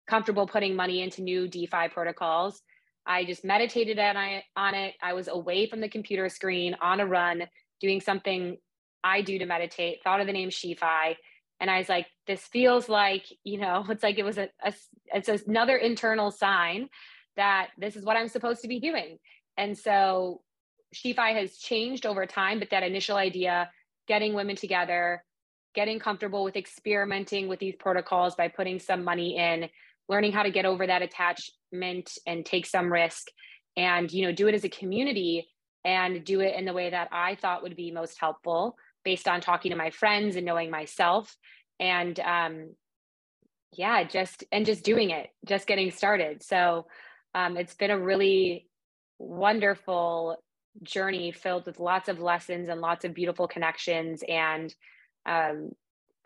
comfortable 0.08 0.48
putting 0.48 0.76
money 0.76 1.02
into 1.02 1.24
new 1.24 1.48
DeFi 1.48 1.90
protocols. 1.92 2.62
I 3.08 3.24
just 3.26 3.46
meditated 3.46 3.98
on, 3.98 4.76
it. 4.76 4.94
I 5.02 5.14
was 5.14 5.28
away 5.28 5.68
from 5.68 5.80
the 5.80 5.90
computer 5.90 6.30
screen 6.30 6.76
on 6.82 7.00
a 7.00 7.06
run, 7.06 7.44
doing 7.80 8.02
something 8.02 8.58
I 9.04 9.22
do 9.22 9.40
to 9.40 9.46
meditate, 9.46 10.00
thought 10.04 10.20
of 10.20 10.28
the 10.28 10.34
name 10.34 10.50
SheFi, 10.50 11.16
and 11.60 11.70
i 11.70 11.78
was 11.78 11.90
like 11.90 12.08
this 12.26 12.42
feels 12.42 12.90
like 12.90 13.26
you 13.44 13.60
know 13.60 13.86
it's 13.90 14.04
like 14.04 14.18
it 14.18 14.26
was 14.26 14.38
a, 14.38 14.50
a 14.64 14.74
it's 15.14 15.30
another 15.48 15.78
internal 15.78 16.32
sign 16.32 16.90
that 17.36 17.70
this 17.78 17.96
is 17.96 18.04
what 18.04 18.18
i'm 18.18 18.28
supposed 18.28 18.62
to 18.62 18.68
be 18.68 18.80
doing 18.80 19.18
and 19.58 19.78
so 19.78 20.42
SheFi 20.94 21.34
has 21.34 21.58
changed 21.58 22.06
over 22.06 22.26
time 22.26 22.60
but 22.60 22.70
that 22.70 22.84
initial 22.84 23.18
idea 23.18 23.70
getting 24.08 24.34
women 24.34 24.56
together 24.56 25.24
getting 25.76 26.00
comfortable 26.00 26.44
with 26.44 26.56
experimenting 26.56 27.48
with 27.48 27.60
these 27.60 27.76
protocols 27.76 28.36
by 28.36 28.48
putting 28.48 28.80
some 28.80 29.04
money 29.04 29.38
in 29.38 29.70
learning 30.10 30.32
how 30.32 30.44
to 30.44 30.52
get 30.52 30.66
over 30.66 30.88
that 30.88 31.02
attachment 31.02 32.12
and 32.26 32.46
take 32.46 32.66
some 32.66 32.92
risk 32.92 33.28
and 33.76 34.12
you 34.12 34.26
know 34.26 34.32
do 34.32 34.48
it 34.48 34.56
as 34.56 34.64
a 34.64 34.70
community 34.70 35.48
and 35.86 36.24
do 36.26 36.42
it 36.42 36.56
in 36.56 36.66
the 36.66 36.74
way 36.74 36.90
that 36.90 37.08
i 37.12 37.36
thought 37.36 37.64
would 37.64 37.76
be 37.76 37.92
most 37.92 38.18
helpful 38.20 38.76
based 39.08 39.30
on 39.30 39.40
talking 39.40 39.72
to 39.72 39.78
my 39.78 39.90
friends 39.90 40.36
and 40.36 40.46
knowing 40.46 40.70
myself. 40.70 41.34
And 41.80 42.20
um, 42.20 42.76
yeah 43.72 44.04
just 44.04 44.44
and 44.52 44.66
just 44.66 44.84
doing 44.84 45.12
it 45.12 45.30
just 45.46 45.66
getting 45.66 45.92
started. 45.92 46.44
So 46.44 46.88
um, 47.34 47.56
it's 47.56 47.74
been 47.74 47.92
a 47.92 47.98
really 47.98 48.68
wonderful 49.18 50.36
journey 50.84 51.32
filled 51.32 51.68
with 51.68 51.80
lots 51.80 52.10
of 52.10 52.20
lessons 52.20 52.68
and 52.68 52.82
lots 52.82 53.06
of 53.06 53.14
beautiful 53.14 53.48
connections 53.48 54.24
and 54.28 54.76
um, 55.26 55.72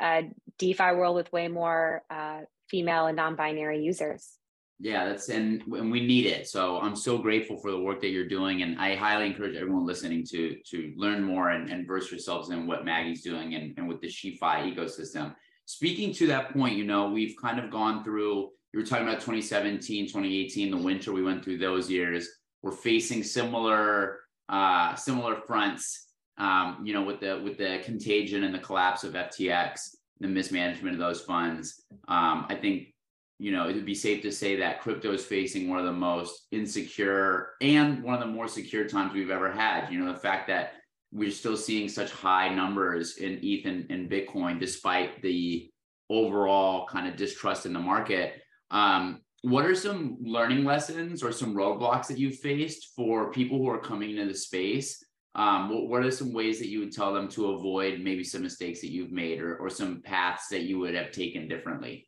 a 0.02 0.24
defi 0.58 0.96
world 0.96 1.15
with 1.15 1.32
way 1.32 1.48
more 1.48 2.02
uh, 2.10 2.41
female 2.72 3.06
and 3.08 3.18
non-binary 3.18 3.84
users 3.84 4.40
yeah, 4.82 5.06
that's 5.06 5.30
and 5.30 5.62
and 5.68 5.92
we 5.92 6.06
need 6.06 6.26
it. 6.26 6.48
So 6.48 6.80
I'm 6.80 6.96
so 6.96 7.20
grateful 7.20 7.56
for 7.58 7.70
the 7.70 7.80
work 7.80 8.02
that 8.02 8.10
you're 8.10 8.28
doing, 8.28 8.64
and 8.64 8.80
I 8.80 8.96
highly 8.96 9.28
encourage 9.28 9.56
everyone 9.56 9.86
listening 9.86 10.26
to 10.32 10.58
to 10.72 10.94
learn 10.98 11.24
more 11.24 11.50
and, 11.50 11.70
and 11.70 11.86
verse 11.86 12.10
yourselves 12.10 12.50
in 12.50 12.66
what 12.66 12.84
Maggie's 12.84 13.22
doing 13.22 13.54
and, 13.54 13.76
and 13.78 13.88
with 13.88 14.02
the 14.02 14.10
SheFi 14.10 14.74
ecosystem. 14.74 15.36
Speaking 15.66 16.12
to 16.16 16.28
that 16.28 16.52
point, 16.52 16.78
you 16.78 16.84
know, 16.84 17.10
we've 17.10 17.36
kind 17.40 17.60
of 17.60 17.70
gone 17.70 18.04
through. 18.04 18.50
You 18.74 18.80
were 18.80 18.86
talking 18.86 19.08
about 19.08 19.20
2017, 19.20 20.08
2018, 20.08 20.72
the 20.72 20.78
winter 20.78 21.12
we 21.12 21.22
went 21.22 21.44
through 21.44 21.60
those 21.60 21.92
years. 21.92 22.28
We're 22.64 22.72
facing 22.72 23.24
similar 23.24 24.22
uh, 24.50 24.96
similar 24.96 25.36
fronts. 25.36 26.08
Um, 26.40 26.80
you 26.84 26.96
know, 26.96 27.04
with 27.04 27.20
the 27.20 27.40
with 27.44 27.60
the 27.60 27.82
contagion 27.84 28.44
and 28.46 28.56
the 28.56 28.60
collapse 28.60 29.04
of 29.04 29.14
FTX, 29.14 29.96
the 30.22 30.28
mismanagement 30.28 30.94
of 30.94 31.00
those 31.00 31.22
funds. 31.22 31.82
Um, 32.08 32.46
I 32.50 32.56
think 32.56 32.94
you 33.42 33.52
know, 33.52 33.68
it 33.68 33.74
would 33.74 33.88
be 33.88 33.96
safe 33.96 34.22
to 34.22 34.32
say 34.32 34.56
that 34.58 34.82
crypto 34.82 35.14
is 35.14 35.26
facing 35.26 35.68
one 35.68 35.80
of 35.80 35.86
the 35.86 35.92
most 35.92 36.46
insecure 36.52 37.54
and 37.60 38.04
one 38.04 38.14
of 38.14 38.20
the 38.20 38.28
more 38.28 38.48
secure 38.48 38.88
times 38.88 39.14
we've 39.14 39.32
ever 39.32 39.52
had. 39.52 39.92
You 39.92 40.00
know, 40.00 40.14
the 40.14 40.20
fact 40.20 40.48
that 40.50 40.74
we're 41.12 41.32
still 41.32 41.58
seeing 41.58 41.90
such 41.90 42.12
high 42.12 42.54
numbers 42.54 43.18
in 43.18 43.40
ETH 43.42 43.66
and, 43.66 43.90
and 43.90 44.12
Bitcoin, 44.12 44.60
despite 44.60 45.24
the 45.24 45.72
overall 46.08 46.86
kind 46.86 47.08
of 47.08 47.16
distrust 47.16 47.66
in 47.66 47.74
the 47.74 47.80
market. 47.80 48.44
Um, 48.70 49.22
what 49.42 49.66
are 49.66 49.74
some 49.74 50.18
learning 50.22 50.64
lessons 50.64 51.24
or 51.24 51.32
some 51.32 51.56
roadblocks 51.56 52.06
that 52.08 52.20
you've 52.20 52.38
faced 52.38 52.90
for 52.96 53.32
people 53.32 53.58
who 53.58 53.70
are 53.70 53.82
coming 53.82 54.12
into 54.12 54.32
the 54.32 54.38
space 54.38 55.04
um, 55.36 55.70
what, 55.70 55.88
what 55.88 56.06
are 56.06 56.12
some 56.12 56.34
ways 56.34 56.60
that 56.60 56.67
you 56.67 56.80
would 56.80 56.91
tell 56.91 57.13
them 57.13 57.28
to 57.30 57.52
avoid 57.52 58.02
maybe 58.02 58.24
some 58.24 58.41
mistakes 58.41 58.82
that 58.82 58.91
you've 58.91 59.12
made 59.12 59.39
or, 59.39 59.56
or 59.58 59.70
some 59.70 60.02
paths 60.02 60.48
that 60.50 60.63
you 60.63 60.80
would 60.80 60.94
have 60.94 61.12
taken 61.12 61.48
differently? 61.48 62.08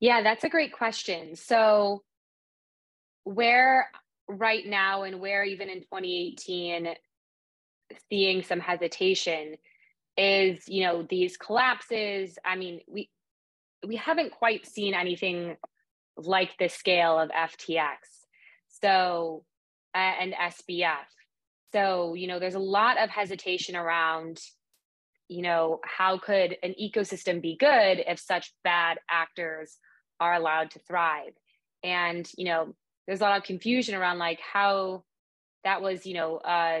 Yeah, 0.00 0.22
that's 0.22 0.44
a 0.44 0.48
great 0.48 0.72
question. 0.72 1.36
So, 1.36 2.02
where 3.24 3.88
right 4.28 4.66
now 4.66 5.02
and 5.02 5.20
where 5.20 5.44
even 5.44 5.68
in 5.68 5.80
2018 5.80 6.94
seeing 8.08 8.42
some 8.42 8.60
hesitation 8.60 9.56
is 10.16 10.64
you 10.68 10.84
know 10.84 11.02
these 11.08 11.36
collapses 11.36 12.38
i 12.44 12.56
mean 12.56 12.80
we 12.86 13.08
we 13.86 13.96
haven't 13.96 14.30
quite 14.30 14.66
seen 14.66 14.94
anything 14.94 15.56
like 16.16 16.56
the 16.58 16.68
scale 16.68 17.18
of 17.18 17.30
ftx 17.30 17.96
so 18.68 19.44
and 19.94 20.32
sbf 20.32 21.06
so 21.72 22.14
you 22.14 22.26
know 22.26 22.38
there's 22.38 22.54
a 22.54 22.60
lot 22.60 22.98
of 22.98 23.10
hesitation 23.10 23.76
around 23.76 24.40
you 25.28 25.42
know 25.42 25.80
how 25.84 26.18
could 26.18 26.56
an 26.62 26.74
ecosystem 26.80 27.40
be 27.40 27.56
good 27.56 28.02
if 28.06 28.18
such 28.18 28.52
bad 28.62 28.98
actors 29.10 29.78
are 30.20 30.34
allowed 30.34 30.70
to 30.72 30.78
thrive? 30.80 31.32
And 31.82 32.30
you 32.36 32.44
know 32.44 32.74
there's 33.06 33.20
a 33.20 33.24
lot 33.24 33.38
of 33.38 33.44
confusion 33.44 33.94
around 33.94 34.18
like 34.18 34.40
how 34.40 35.04
that 35.64 35.82
was 35.82 36.06
you 36.06 36.14
know 36.14 36.36
uh 36.36 36.80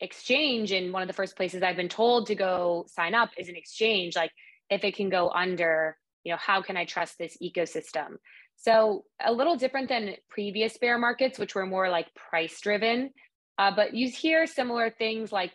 exchange 0.00 0.72
and 0.72 0.92
one 0.92 1.02
of 1.02 1.08
the 1.08 1.14
first 1.14 1.36
places 1.36 1.62
i've 1.62 1.76
been 1.76 1.88
told 1.88 2.26
to 2.26 2.34
go 2.34 2.86
sign 2.88 3.14
up 3.14 3.30
is 3.38 3.48
an 3.48 3.56
exchange. 3.56 4.16
Like 4.16 4.32
if 4.70 4.82
it 4.82 4.96
can 4.96 5.10
go 5.10 5.28
under 5.30 5.96
you 6.24 6.32
know 6.32 6.38
how 6.38 6.62
can 6.62 6.76
i 6.76 6.84
trust 6.84 7.18
this 7.18 7.36
ecosystem? 7.42 8.16
So 8.56 9.04
a 9.24 9.32
little 9.32 9.56
different 9.56 9.88
than 9.88 10.16
previous 10.28 10.78
bear 10.78 10.98
markets 10.98 11.38
which 11.38 11.54
were 11.54 11.66
more 11.66 11.90
like 11.90 12.14
price 12.14 12.60
driven 12.60 13.10
uh, 13.58 13.70
but 13.74 13.94
you 13.94 14.08
hear 14.08 14.46
similar 14.46 14.90
things 14.90 15.32
like 15.32 15.52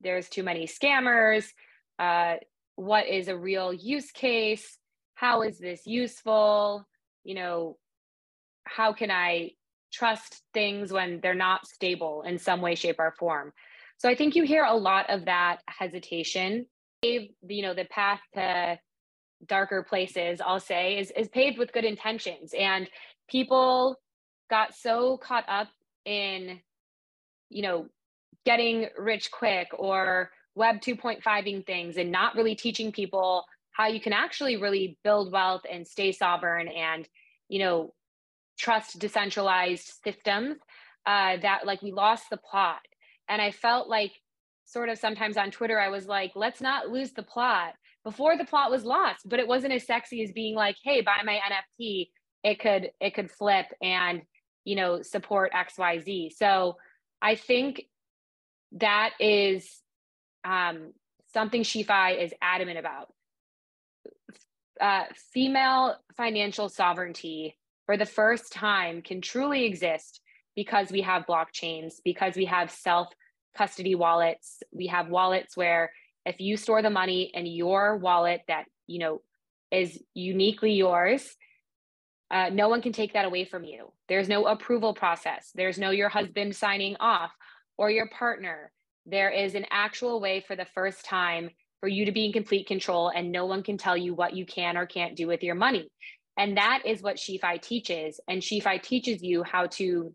there's 0.00 0.28
too 0.28 0.42
many 0.42 0.66
scammers. 0.66 1.46
Uh, 1.98 2.36
what 2.76 3.06
is 3.06 3.28
a 3.28 3.36
real 3.36 3.72
use 3.72 4.10
case? 4.10 4.78
How 5.14 5.42
is 5.42 5.58
this 5.58 5.86
useful? 5.86 6.86
You 7.24 7.34
know 7.34 7.78
how 8.64 8.92
can 8.92 9.10
i 9.10 9.50
trust 9.92 10.42
things 10.54 10.92
when 10.92 11.20
they're 11.20 11.34
not 11.34 11.66
stable 11.66 12.22
in 12.26 12.38
some 12.38 12.60
way 12.60 12.74
shape 12.74 12.96
or 12.98 13.14
form? 13.18 13.52
So 13.98 14.08
i 14.08 14.14
think 14.14 14.34
you 14.34 14.44
hear 14.44 14.64
a 14.64 14.74
lot 14.74 15.08
of 15.08 15.26
that 15.26 15.58
hesitation. 15.68 16.66
You 17.02 17.28
know 17.42 17.74
the 17.74 17.84
path 17.84 18.20
to 18.34 18.78
darker 19.46 19.84
places 19.88 20.40
i'll 20.40 20.60
say 20.60 20.98
is, 20.98 21.10
is 21.16 21.28
paved 21.28 21.58
with 21.58 21.72
good 21.72 21.84
intentions. 21.84 22.54
And 22.58 22.88
people 23.28 23.96
got 24.50 24.74
so 24.74 25.16
caught 25.18 25.44
up 25.48 25.68
in 26.04 26.60
you 27.52 27.62
know 27.62 27.86
getting 28.44 28.88
rich 28.98 29.30
quick 29.30 29.68
or 29.78 30.30
web 30.54 30.80
2.5ing 30.80 31.66
things 31.66 31.96
and 31.96 32.10
not 32.10 32.34
really 32.34 32.54
teaching 32.54 32.92
people 32.92 33.44
how 33.72 33.86
you 33.86 34.00
can 34.00 34.12
actually 34.12 34.56
really 34.56 34.98
build 35.02 35.32
wealth 35.32 35.62
and 35.70 35.86
stay 35.86 36.12
sovereign 36.12 36.68
and 36.68 37.08
you 37.48 37.58
know 37.58 37.92
trust 38.58 38.98
decentralized 38.98 39.94
systems 40.04 40.56
uh, 41.06 41.36
that 41.42 41.66
like 41.66 41.82
we 41.82 41.90
lost 41.90 42.24
the 42.30 42.36
plot. 42.36 42.80
And 43.28 43.40
i 43.40 43.50
felt 43.50 43.88
like 43.88 44.12
sort 44.64 44.88
of 44.88 44.98
sometimes 44.98 45.36
on 45.36 45.50
twitter 45.50 45.78
i 45.78 45.88
was 45.88 46.06
like 46.06 46.32
let's 46.34 46.60
not 46.60 46.88
lose 46.88 47.12
the 47.12 47.22
plot. 47.22 47.74
Before 48.04 48.36
the 48.36 48.44
plot 48.44 48.70
was 48.70 48.84
lost 48.84 49.28
but 49.28 49.38
it 49.38 49.46
wasn't 49.46 49.72
as 49.72 49.86
sexy 49.86 50.22
as 50.22 50.32
being 50.32 50.54
like 50.54 50.76
hey 50.82 51.00
buy 51.02 51.18
my 51.24 51.38
nft 51.50 52.08
it 52.42 52.58
could 52.58 52.90
it 53.00 53.14
could 53.14 53.30
flip 53.30 53.66
and 53.80 54.22
you 54.64 54.74
know 54.76 55.02
support 55.02 55.52
xyz 55.52 56.32
so 56.36 56.76
i 57.22 57.34
think 57.34 57.84
that 58.72 59.10
is 59.20 59.80
um, 60.44 60.92
something 61.32 61.62
SheFi 61.62 62.20
is 62.20 62.32
adamant 62.42 62.78
about 62.78 63.12
uh, 64.80 65.04
female 65.32 65.96
financial 66.16 66.68
sovereignty 66.68 67.56
for 67.86 67.96
the 67.96 68.06
first 68.06 68.52
time 68.52 69.02
can 69.02 69.20
truly 69.20 69.64
exist 69.64 70.20
because 70.56 70.90
we 70.90 71.02
have 71.02 71.26
blockchains, 71.26 71.94
because 72.04 72.36
we 72.36 72.46
have 72.46 72.70
self 72.70 73.08
custody 73.56 73.94
wallets. 73.94 74.62
We 74.72 74.88
have 74.88 75.08
wallets 75.08 75.56
where 75.56 75.92
if 76.24 76.40
you 76.40 76.56
store 76.56 76.82
the 76.82 76.90
money 76.90 77.30
in 77.34 77.46
your 77.46 77.96
wallet 77.96 78.42
that, 78.48 78.64
you 78.86 78.98
know, 78.98 79.20
is 79.70 80.02
uniquely 80.14 80.72
yours, 80.72 81.36
uh, 82.32 82.48
no 82.50 82.68
one 82.68 82.80
can 82.80 82.92
take 82.92 83.12
that 83.12 83.26
away 83.26 83.44
from 83.44 83.62
you. 83.62 83.92
There's 84.08 84.28
no 84.28 84.46
approval 84.46 84.94
process. 84.94 85.52
There's 85.54 85.78
no 85.78 85.90
your 85.90 86.08
husband 86.08 86.56
signing 86.56 86.96
off 86.98 87.30
or 87.76 87.90
your 87.90 88.08
partner. 88.08 88.72
There 89.04 89.30
is 89.30 89.54
an 89.54 89.66
actual 89.70 90.20
way 90.20 90.42
for 90.46 90.56
the 90.56 90.66
first 90.74 91.04
time 91.04 91.50
for 91.80 91.88
you 91.88 92.06
to 92.06 92.12
be 92.12 92.24
in 92.24 92.32
complete 92.32 92.66
control, 92.66 93.12
and 93.14 93.30
no 93.30 93.44
one 93.44 93.62
can 93.62 93.76
tell 93.76 93.96
you 93.96 94.14
what 94.14 94.34
you 94.34 94.46
can 94.46 94.76
or 94.76 94.86
can't 94.86 95.16
do 95.16 95.26
with 95.26 95.42
your 95.42 95.54
money. 95.54 95.88
And 96.38 96.56
that 96.56 96.82
is 96.86 97.02
what 97.02 97.18
SheFi 97.18 97.58
teaches. 97.60 98.18
And 98.28 98.42
SheFi 98.42 98.78
teaches 98.78 99.22
you 99.22 99.42
how 99.42 99.66
to 99.72 100.14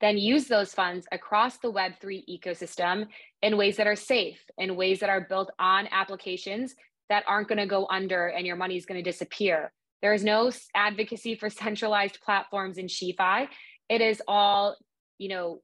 then 0.00 0.16
use 0.16 0.46
those 0.46 0.72
funds 0.72 1.06
across 1.10 1.58
the 1.58 1.72
Web3 1.72 2.22
ecosystem 2.30 3.06
in 3.42 3.56
ways 3.56 3.76
that 3.78 3.88
are 3.88 3.96
safe, 3.96 4.38
in 4.56 4.76
ways 4.76 5.00
that 5.00 5.10
are 5.10 5.26
built 5.28 5.50
on 5.58 5.88
applications 5.90 6.76
that 7.08 7.24
aren't 7.26 7.48
going 7.48 7.58
to 7.58 7.66
go 7.66 7.86
under 7.90 8.28
and 8.28 8.46
your 8.46 8.54
money 8.54 8.76
is 8.76 8.86
going 8.86 9.02
to 9.02 9.10
disappear. 9.10 9.72
There 10.02 10.14
is 10.14 10.24
no 10.24 10.50
advocacy 10.74 11.34
for 11.34 11.50
centralized 11.50 12.20
platforms 12.20 12.78
in 12.78 12.88
SheFi. 12.88 13.48
It 13.88 14.00
is 14.00 14.22
all, 14.28 14.76
you 15.18 15.28
know, 15.28 15.60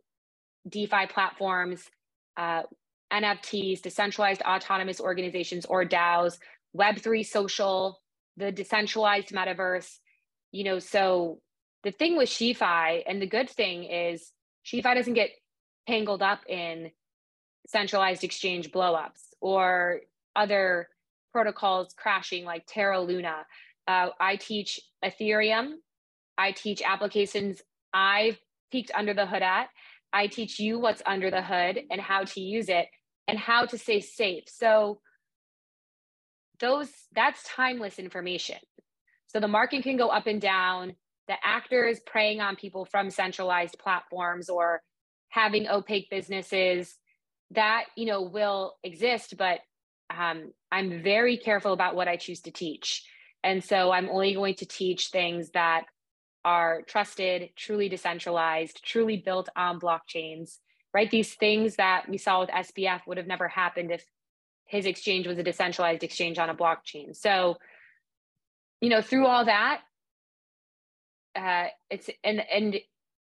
DeFi 0.69 1.07
platforms, 1.09 1.85
uh, 2.37 2.63
NFTs, 3.13 3.83
decentralized 3.83 4.43
autonomous 4.43 5.01
organizations 5.01 5.67
or 5.67 5.85
DAOs, 5.85 6.39
Web3 6.77 7.25
social, 7.25 8.01
the 8.37 8.51
decentralized 8.51 9.29
metaverse, 9.29 9.99
you 10.51 10.65
know, 10.65 10.79
so 10.79 11.41
the 11.85 11.93
thing 11.93 12.17
with 12.17 12.29
SheFi 12.29 13.05
and 13.07 13.21
the 13.21 13.27
good 13.27 13.49
thing 13.49 13.85
is 13.85 14.33
SheFi 14.63 14.95
doesn't 14.95 15.15
get 15.15 15.31
tangled 15.87 16.23
up 16.23 16.41
in 16.49 16.91
centralized 17.67 18.25
exchange 18.25 18.73
blowups 18.73 19.21
or 19.41 20.01
other 20.35 20.89
protocols 21.33 21.95
crashing 21.97 22.45
like 22.45 22.65
Terra 22.67 23.01
Luna. 23.01 23.45
Uh, 23.87 24.09
I 24.21 24.37
teach 24.37 24.81
Ethereum. 25.05 25.75
I 26.39 26.53
teach 26.53 26.83
applications 26.83 27.63
I've 27.93 28.39
peeked 28.73 28.91
under 28.95 29.15
the 29.15 29.27
hood 29.27 29.43
at. 29.43 29.69
I 30.13 30.27
teach 30.27 30.59
you 30.59 30.79
what's 30.79 31.03
under 31.07 31.31
the 31.31 31.43
hood 31.43 31.81
and 31.91 32.01
how 32.01 32.25
to 32.25 32.41
use 32.41 32.69
it 32.69 32.87
and 33.29 33.39
how 33.39 33.67
to 33.67 33.79
stay 33.79 34.01
safe. 34.01 34.45
So 34.47 35.01
those 36.61 36.89
that's 37.15 37.43
timeless 37.45 37.99
information. 37.99 38.59
So 39.27 39.41
the 39.41 39.49
market 39.49 39.83
can 39.83 39.97
go 39.97 40.09
up 40.09 40.27
and 40.27 40.41
down. 40.41 40.95
The 41.27 41.35
actors 41.43 42.01
preying 42.07 42.41
on 42.41 42.57
people 42.57 42.85
from 42.85 43.11
centralized 43.11 43.79
platforms 43.79 44.49
or 44.49 44.83
having 45.31 45.69
opaque 45.69 46.11
businesses 46.11 46.97
that 47.51 47.85
you 47.97 48.07
know 48.07 48.23
will 48.23 48.75
exist, 48.85 49.37
but 49.37 49.61
um, 50.17 50.53
I'm 50.71 51.03
very 51.03 51.37
careful 51.37 51.73
about 51.73 51.97
what 51.97 52.09
I 52.09 52.17
choose 52.17 52.41
to 52.43 52.51
teach. 52.51 53.05
And 53.45 53.63
so 53.63 53.93
I'm 53.93 54.09
only 54.09 54.35
going 54.35 54.55
to 54.57 54.67
teach 54.67 55.09
things 55.09 55.51
that 55.51 55.85
are 56.47 56.83
trusted, 56.83 57.51
truly 57.57 57.91
decentralized, 57.91 58.83
truly 58.83 59.19
built 59.19 59.51
on 59.55 59.79
blockchains, 59.79 60.59
right? 60.95 61.11
These 61.11 61.35
things 61.35 61.77
that 61.77 62.09
we 62.09 62.17
saw 62.17 62.41
with 62.41 62.49
SBF 62.49 63.03
would 63.07 63.19
have 63.19 63.27
never 63.27 63.47
happened 63.47 63.93
if 63.93 64.05
his 64.67 64.87
exchange 64.87 65.27
was 65.27 65.39
a 65.39 65.43
decentralized 65.43 66.03
exchange 66.03 66.39
on 66.39 66.49
a 66.49 66.55
blockchain. 66.55 67.15
So, 67.15 67.57
you 68.81 68.89
know, 68.89 69.03
through 69.03 69.27
all 69.27 69.45
that, 69.45 69.83
uh, 71.37 71.67
it's 71.91 72.09
and 72.23 72.41
and 72.51 72.77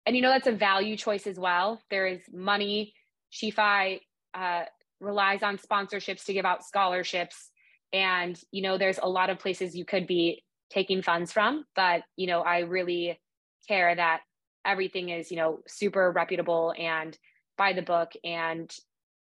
and 0.04 0.14
you 0.16 0.22
know 0.22 0.30
that's 0.30 0.46
a 0.46 0.52
value 0.52 0.96
choice 0.96 1.26
as 1.26 1.38
well. 1.38 1.80
There 1.90 2.06
is 2.06 2.20
money. 2.32 2.94
SheFi 3.30 4.00
uh, 4.34 4.64
relies 5.00 5.42
on 5.42 5.58
sponsorships 5.58 6.24
to 6.26 6.32
give 6.32 6.44
out 6.44 6.64
scholarships, 6.64 7.50
and 7.92 8.38
you 8.50 8.62
know 8.62 8.78
there's 8.78 8.98
a 8.98 9.08
lot 9.08 9.30
of 9.30 9.38
places 9.38 9.74
you 9.76 9.84
could 9.84 10.06
be 10.06 10.42
taking 10.70 11.02
funds 11.02 11.32
from. 11.32 11.64
But 11.74 12.02
you 12.16 12.26
know, 12.26 12.40
I 12.42 12.60
really 12.60 13.20
care 13.68 13.94
that 13.94 14.20
everything 14.64 15.10
is 15.10 15.30
you 15.30 15.36
know 15.36 15.60
super 15.66 16.10
reputable 16.10 16.74
and 16.78 17.16
by 17.56 17.72
the 17.72 17.82
book, 17.82 18.12
and 18.24 18.70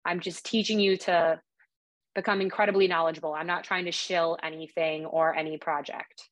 I'm 0.05 0.19
just 0.19 0.45
teaching 0.45 0.79
you 0.79 0.97
to 0.97 1.39
become 2.15 2.41
incredibly 2.41 2.87
knowledgeable. 2.87 3.33
I'm 3.33 3.47
not 3.47 3.63
trying 3.63 3.85
to 3.85 3.91
shill 3.91 4.37
anything 4.41 5.05
or 5.05 5.35
any 5.35 5.57
project. 5.57 6.29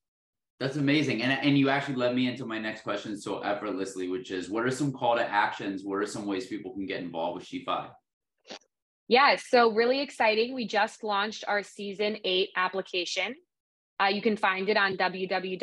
That's 0.60 0.78
amazing. 0.78 1.22
And, 1.22 1.32
and 1.32 1.58
you 1.58 1.70
actually 1.70 1.96
led 1.96 2.16
me 2.16 2.28
into 2.28 2.46
my 2.46 2.58
next 2.58 2.82
question 2.82 3.20
so 3.20 3.40
effortlessly, 3.40 4.08
which 4.08 4.32
is 4.32 4.50
what 4.50 4.64
are 4.64 4.72
some 4.72 4.92
call 4.94 5.16
to 5.18 5.24
actions? 5.24 5.84
What 5.84 5.98
are 5.98 6.06
some 6.06 6.26
ways 6.26 6.48
people 6.48 6.74
can 6.74 6.86
get 6.86 7.02
involved 7.02 7.38
with 7.38 7.48
SheFi? 7.48 7.90
Yeah, 9.08 9.36
so 9.36 9.72
really 9.72 10.02
exciting. 10.02 10.56
We 10.56 10.66
just 10.68 11.04
launched 11.04 11.44
our 11.48 11.62
season 11.62 12.18
eight 12.24 12.50
application. 12.56 13.36
Uh, 14.02 14.08
you 14.08 14.22
can 14.22 14.36
find 14.36 14.68
it 14.68 14.78
on 14.78 14.98
www.shefi.org. 14.98 15.62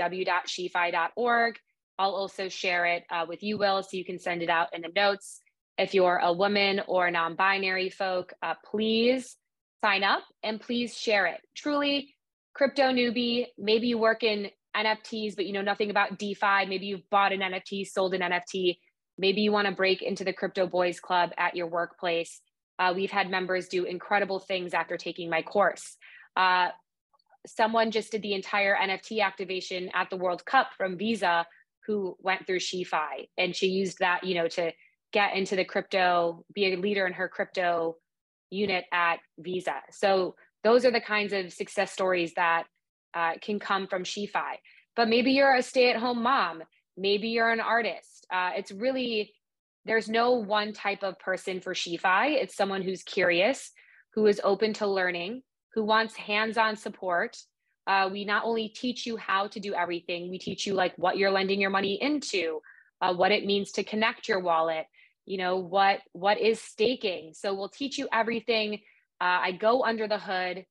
I'll 1.99 2.15
also 2.15 2.49
share 2.49 2.87
it 2.87 3.03
uh, 3.11 3.27
with 3.29 3.43
you, 3.43 3.59
Will, 3.59 3.83
so 3.83 3.97
you 3.97 4.05
can 4.05 4.19
send 4.19 4.43
it 4.43 4.49
out 4.49 4.69
in 4.73 4.83
the 4.83 4.91
notes. 4.95 5.41
If 5.77 5.93
you're 5.95 6.19
a 6.19 6.33
woman 6.33 6.81
or 6.87 7.11
non 7.11 7.35
binary 7.35 7.91
folk, 7.91 8.33
uh, 8.43 8.55
please 8.65 9.37
sign 9.83 10.05
up 10.05 10.23
and 10.43 10.61
please 10.61 10.97
share 10.97 11.27
it. 11.27 11.41
Truly, 11.57 12.15
crypto 12.55 12.93
newbie, 12.93 13.47
maybe 13.59 13.89
you 13.89 13.99
work 13.99 14.23
in 14.23 14.51
NFTs, 14.77 15.37
but 15.37 15.47
you 15.47 15.53
know 15.53 15.63
nothing 15.63 15.91
about 15.91 16.19
DeFi. 16.19 16.67
Maybe 16.69 16.87
you've 16.87 17.09
bought 17.11 17.33
an 17.33 17.41
NFT, 17.41 17.87
sold 17.87 18.15
an 18.15 18.21
NFT. 18.23 18.79
Maybe 19.19 19.43
you 19.43 19.53
want 19.53 19.67
to 19.67 19.75
break 19.75 20.01
into 20.01 20.25
the 20.25 20.33
Crypto 20.33 20.67
Boys 20.67 21.01
Club 21.01 21.33
at 21.37 21.55
your 21.55 21.67
workplace. 21.67 22.41
Uh, 22.79 22.93
we've 22.95 23.11
had 23.11 23.31
members 23.31 23.69
do 23.69 23.85
incredible 23.85 24.39
things 24.39 24.75
after 24.75 24.97
taking 24.97 25.31
my 25.31 25.43
course. 25.43 25.97
Uh, 26.37 26.69
someone 27.47 27.91
just 27.91 28.13
did 28.13 28.23
the 28.23 28.35
entire 28.35 28.77
NFT 28.77 29.23
activation 29.23 29.91
at 29.95 30.11
the 30.11 30.17
World 30.17 30.45
Cup 30.45 30.71
from 30.77 30.97
Visa 30.97 31.47
who 31.87 32.17
went 32.21 32.47
through 32.47 32.61
SheFi 32.61 33.29
and 33.37 33.55
she 33.55 33.67
used 33.67 33.99
that, 33.99 34.25
you 34.25 34.35
know, 34.35 34.49
to 34.49 34.73
get 35.13 35.37
into 35.37 35.57
the 35.57 35.65
crypto, 35.65 36.45
be 36.55 36.73
a 36.73 36.77
leader 36.77 37.07
in 37.07 37.13
her 37.13 37.29
crypto 37.29 37.97
unit 38.51 38.85
at 38.93 39.17
Visa. 39.39 39.77
So 39.91 40.37
those 40.65 40.85
are 40.85 40.91
the 40.91 41.01
kinds 41.01 41.33
of 41.33 41.53
success 41.53 41.93
stories 41.93 42.35
that 42.35 42.65
uh, 43.15 43.33
can 43.41 43.59
come 43.59 43.87
from 43.87 44.05
SheFi. 44.05 44.61
But 44.95 45.09
maybe 45.09 45.33
you're 45.33 45.55
a 45.55 45.63
stay-at-home 45.63 46.23
mom. 46.23 46.63
Maybe 46.97 47.29
you're 47.29 47.51
an 47.51 47.61
artist. 47.61 48.27
Uh, 48.33 48.51
it's 48.57 48.71
really 48.71 49.33
there's 49.85 50.09
no 50.09 50.33
one 50.33 50.73
type 50.73 51.03
of 51.03 51.19
person 51.19 51.61
for 51.61 51.75
SheFi. 51.75 52.35
It's 52.35 52.57
someone 52.57 52.83
who's 52.83 53.03
curious, 53.03 53.71
who 54.15 54.27
is 54.27 54.41
open 54.45 54.73
to 54.75 54.87
learning, 54.87 55.43
who 55.75 55.85
wants 55.85 56.15
hands-on 56.15 56.77
support. 56.77 57.37
Uh, 57.87 58.09
we 58.13 58.25
not 58.25 58.45
only 58.45 58.69
teach 58.69 59.07
you 59.07 59.17
how 59.17 59.49
to 59.49 59.59
do 59.59 59.75
everything, 59.75 60.31
we 60.31 60.39
teach 60.39 60.67
you 60.67 60.75
like 60.75 60.95
what 60.97 61.17
you're 61.17 61.33
lending 61.33 61.61
your 61.61 61.71
money 61.71 62.01
into, 62.01 62.61
uh, 63.01 63.13
what 63.13 63.33
it 63.33 63.45
means 63.45 63.73
to 63.73 63.83
connect 63.83 64.29
your 64.29 64.39
wallet, 64.39 64.87
you 65.27 65.39
know 65.39 65.57
what 65.57 66.01
what 66.13 66.39
is 66.39 66.61
staking. 66.61 67.33
So 67.35 67.55
we'll 67.55 67.69
teach 67.69 67.99
you 67.99 68.09
everything. 68.13 68.75
Uh, 69.21 69.39
i 69.43 69.53
go 69.53 69.85
under 69.85 70.09
the 70.09 70.19
hood. 70.19 70.65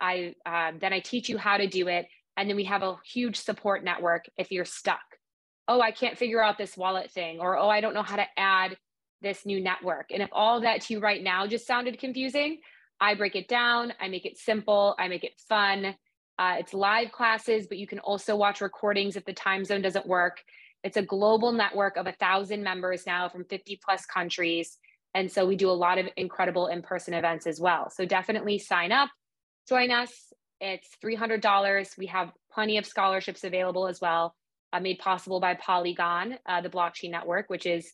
I 0.00 0.34
uh, 0.44 0.72
then 0.80 0.92
i 0.92 1.00
teach 1.00 1.28
you 1.28 1.38
how 1.38 1.56
to 1.56 1.66
do 1.66 1.88
it. 1.88 2.06
And 2.36 2.48
then 2.48 2.56
we 2.56 2.64
have 2.64 2.82
a 2.82 2.96
huge 3.04 3.36
support 3.36 3.82
network 3.82 4.26
if 4.36 4.50
you're 4.50 4.64
stuck 4.64 5.05
oh 5.68 5.80
i 5.80 5.90
can't 5.90 6.18
figure 6.18 6.42
out 6.42 6.58
this 6.58 6.76
wallet 6.76 7.10
thing 7.10 7.40
or 7.40 7.56
oh 7.56 7.68
i 7.68 7.80
don't 7.80 7.94
know 7.94 8.02
how 8.02 8.16
to 8.16 8.26
add 8.36 8.76
this 9.22 9.46
new 9.46 9.60
network 9.60 10.06
and 10.10 10.22
if 10.22 10.28
all 10.32 10.60
that 10.60 10.80
to 10.82 10.94
you 10.94 11.00
right 11.00 11.22
now 11.22 11.46
just 11.46 11.66
sounded 11.66 11.98
confusing 11.98 12.58
i 13.00 13.14
break 13.14 13.34
it 13.34 13.48
down 13.48 13.92
i 14.00 14.08
make 14.08 14.26
it 14.26 14.38
simple 14.38 14.94
i 14.98 15.08
make 15.08 15.24
it 15.24 15.32
fun 15.48 15.94
uh, 16.38 16.56
it's 16.58 16.74
live 16.74 17.10
classes 17.12 17.66
but 17.66 17.78
you 17.78 17.86
can 17.86 17.98
also 18.00 18.36
watch 18.36 18.60
recordings 18.60 19.16
if 19.16 19.24
the 19.24 19.32
time 19.32 19.64
zone 19.64 19.80
doesn't 19.80 20.06
work 20.06 20.42
it's 20.86 20.96
a 20.96 21.02
global 21.02 21.50
network 21.50 21.96
of 21.96 22.06
a 22.06 22.12
thousand 22.12 22.62
members 22.62 23.06
now 23.06 23.28
from 23.28 23.44
50 23.44 23.80
plus 23.84 24.06
countries. 24.06 24.78
And 25.14 25.30
so 25.30 25.44
we 25.44 25.56
do 25.56 25.68
a 25.68 25.72
lot 25.72 25.98
of 25.98 26.06
incredible 26.16 26.68
in 26.68 26.80
person 26.80 27.12
events 27.12 27.44
as 27.48 27.58
well. 27.58 27.90
So 27.90 28.04
definitely 28.04 28.60
sign 28.60 28.92
up, 28.92 29.08
join 29.68 29.90
us. 29.90 30.12
It's 30.60 30.88
$300. 31.04 31.98
We 31.98 32.06
have 32.06 32.30
plenty 32.52 32.78
of 32.78 32.86
scholarships 32.86 33.42
available 33.42 33.88
as 33.88 34.00
well, 34.00 34.36
uh, 34.72 34.80
made 34.80 34.98
possible 34.98 35.40
by 35.40 35.54
Polygon, 35.54 36.38
uh, 36.46 36.60
the 36.60 36.68
blockchain 36.68 37.10
network, 37.10 37.48
which 37.48 37.66
is 37.66 37.92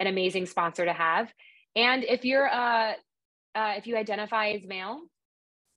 an 0.00 0.06
amazing 0.06 0.46
sponsor 0.46 0.84
to 0.84 0.92
have. 0.92 1.32
And 1.76 2.04
if 2.04 2.24
you're, 2.24 2.48
uh, 2.48 2.92
uh 3.54 3.74
if 3.76 3.86
you 3.86 3.96
identify 3.96 4.50
as 4.50 4.66
male, 4.66 5.00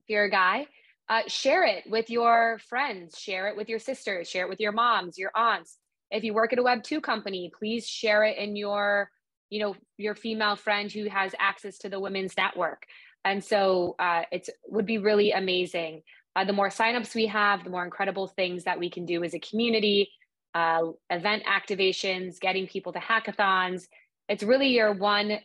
if 0.03 0.09
you're 0.09 0.25
a 0.25 0.31
guy, 0.31 0.67
uh, 1.09 1.21
share 1.27 1.63
it 1.63 1.83
with 1.89 2.09
your 2.09 2.59
friends, 2.69 3.19
share 3.19 3.47
it 3.47 3.57
with 3.57 3.69
your 3.69 3.79
sisters, 3.79 4.29
share 4.29 4.45
it 4.45 4.49
with 4.49 4.59
your 4.59 4.71
moms, 4.71 5.17
your 5.17 5.31
aunts, 5.35 5.77
if 6.11 6.23
you 6.23 6.33
work 6.33 6.53
at 6.53 6.59
a 6.59 6.63
web 6.63 6.83
2 6.83 7.01
company 7.01 7.51
please 7.57 7.87
share 7.87 8.23
it 8.23 8.37
in 8.37 8.55
your 8.55 9.09
you 9.49 9.59
know 9.59 9.75
your 9.97 10.15
female 10.15 10.55
friend 10.55 10.91
who 10.91 11.09
has 11.09 11.33
access 11.39 11.77
to 11.79 11.89
the 11.89 11.99
women's 11.99 12.37
network. 12.37 12.85
And 13.23 13.43
so 13.43 13.95
uh, 13.99 14.23
it 14.31 14.49
would 14.67 14.87
be 14.87 14.97
really 14.97 15.31
amazing. 15.31 16.01
Uh, 16.35 16.43
the 16.45 16.53
more 16.53 16.69
signups 16.69 17.13
we 17.13 17.27
have 17.27 17.63
the 17.63 17.69
more 17.69 17.83
incredible 17.83 18.27
things 18.27 18.63
that 18.63 18.79
we 18.79 18.89
can 18.89 19.05
do 19.05 19.23
as 19.23 19.33
a 19.33 19.39
community 19.39 20.09
uh, 20.53 20.83
event 21.09 21.43
activations 21.45 22.39
getting 22.39 22.67
people 22.67 22.91
to 22.93 22.99
hackathons 22.99 23.87
it's 24.27 24.43
really 24.43 24.69
your 24.69 24.93
one 24.93 25.39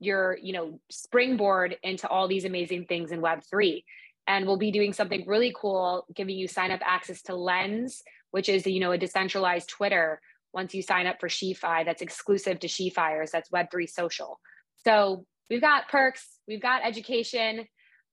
your 0.00 0.38
you 0.42 0.52
know 0.52 0.80
springboard 0.90 1.76
into 1.82 2.08
all 2.08 2.26
these 2.26 2.44
amazing 2.44 2.84
things 2.86 3.12
in 3.12 3.20
web 3.20 3.42
3 3.48 3.84
and 4.26 4.46
we'll 4.46 4.56
be 4.56 4.70
doing 4.70 4.92
something 4.92 5.24
really 5.26 5.54
cool 5.54 6.06
giving 6.14 6.36
you 6.36 6.48
sign 6.48 6.70
up 6.70 6.80
access 6.84 7.22
to 7.22 7.34
lens 7.34 8.02
which 8.34 8.48
is 8.48 8.66
you 8.66 8.80
know 8.80 8.90
a 8.90 8.98
decentralized 8.98 9.68
Twitter. 9.68 10.20
Once 10.52 10.74
you 10.74 10.82
sign 10.82 11.06
up 11.06 11.20
for 11.20 11.28
SheFi, 11.28 11.84
that's 11.84 12.02
exclusive 12.02 12.58
to 12.58 12.66
SheFires. 12.66 13.30
That's 13.30 13.48
Web3 13.50 13.88
social. 13.88 14.40
So 14.84 15.24
we've 15.48 15.60
got 15.60 15.88
perks, 15.88 16.40
we've 16.48 16.60
got 16.60 16.84
education, 16.84 17.64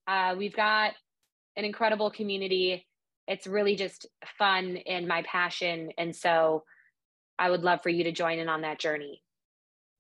uh, 0.07 0.35
we've 0.37 0.55
got 0.55 0.93
an 1.55 1.65
incredible 1.65 2.11
community. 2.11 2.85
It's 3.31 3.47
really 3.47 3.75
just 3.75 4.07
fun 4.37 4.77
and 4.85 5.07
my 5.07 5.23
passion. 5.23 5.91
And 5.97 6.15
so 6.15 6.63
I 7.39 7.49
would 7.49 7.63
love 7.63 7.81
for 7.81 7.89
you 7.89 8.03
to 8.03 8.11
join 8.11 8.39
in 8.39 8.49
on 8.49 8.61
that 8.61 8.79
journey. 8.79 9.23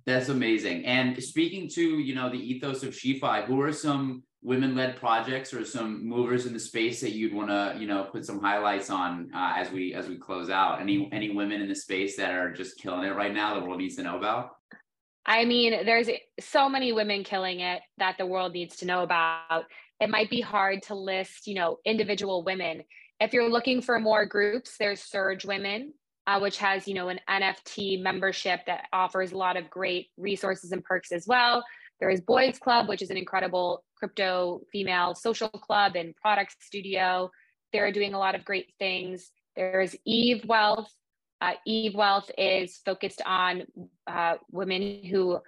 That's 0.05 0.29
amazing. 0.29 0.85
And 0.85 1.21
speaking 1.23 1.69
to, 1.69 1.81
you 1.81 2.13
know, 2.13 2.29
the 2.29 2.37
ethos 2.37 2.83
of 2.83 2.95
SheFi, 2.95 3.43
who 3.45 3.61
are 3.61 3.71
some 3.71 4.23
women-led 4.43 4.95
projects 4.97 5.53
or 5.53 5.63
some 5.63 6.07
movers 6.07 6.45
in 6.45 6.53
the 6.53 6.59
space 6.59 6.99
that 7.01 7.11
you'd 7.11 7.33
want 7.33 7.49
to 7.49 7.75
you 7.79 7.85
know 7.85 8.05
put 8.11 8.25
some 8.25 8.41
highlights 8.41 8.89
on 8.89 9.29
uh, 9.35 9.53
as 9.55 9.69
we 9.71 9.93
as 9.93 10.07
we 10.07 10.17
close 10.17 10.49
out 10.49 10.81
any 10.81 11.07
any 11.11 11.29
women 11.29 11.61
in 11.61 11.69
the 11.69 11.75
space 11.75 12.17
that 12.17 12.33
are 12.33 12.51
just 12.51 12.77
killing 12.77 13.03
it 13.03 13.15
right 13.15 13.33
now 13.33 13.59
the 13.59 13.63
world 13.63 13.77
needs 13.77 13.95
to 13.95 14.01
know 14.01 14.17
about 14.17 14.55
i 15.27 15.45
mean 15.45 15.85
there's 15.85 16.09
so 16.39 16.67
many 16.67 16.91
women 16.91 17.23
killing 17.23 17.59
it 17.59 17.81
that 17.99 18.17
the 18.17 18.25
world 18.25 18.51
needs 18.51 18.77
to 18.77 18.85
know 18.85 19.03
about 19.03 19.65
it 19.99 20.09
might 20.09 20.29
be 20.31 20.41
hard 20.41 20.81
to 20.81 20.95
list 20.95 21.45
you 21.45 21.53
know 21.53 21.77
individual 21.85 22.43
women 22.43 22.81
if 23.21 23.33
you're 23.33 23.49
looking 23.49 23.81
for 23.81 23.99
more 23.99 24.25
groups 24.25 24.75
there's 24.77 25.01
surge 25.01 25.45
women 25.45 25.93
uh, 26.27 26.39
which 26.39 26.57
has 26.57 26.87
you 26.87 26.93
know 26.93 27.09
an 27.09 27.19
nft 27.29 28.01
membership 28.01 28.59
that 28.65 28.87
offers 28.91 29.31
a 29.31 29.37
lot 29.37 29.55
of 29.55 29.69
great 29.69 30.07
resources 30.17 30.71
and 30.71 30.83
perks 30.83 31.11
as 31.11 31.25
well 31.25 31.63
there 31.99 32.09
is 32.09 32.19
boys 32.19 32.59
club 32.59 32.89
which 32.89 33.01
is 33.01 33.09
an 33.09 33.17
incredible 33.17 33.83
crypto 34.01 34.61
female 34.71 35.13
social 35.13 35.49
club 35.49 35.95
and 35.95 36.15
product 36.15 36.55
studio. 36.59 37.29
They're 37.71 37.91
doing 37.91 38.15
a 38.15 38.19
lot 38.19 38.33
of 38.33 38.43
great 38.43 38.73
things. 38.79 39.31
There's 39.55 39.95
Eve 40.05 40.43
Wealth. 40.47 40.91
Uh, 41.39 41.53
Eve 41.65 41.93
Wealth 41.93 42.29
is 42.37 42.81
focused 42.83 43.21
on 43.25 43.63
uh, 44.07 44.35
women 44.51 45.03
who 45.05 45.39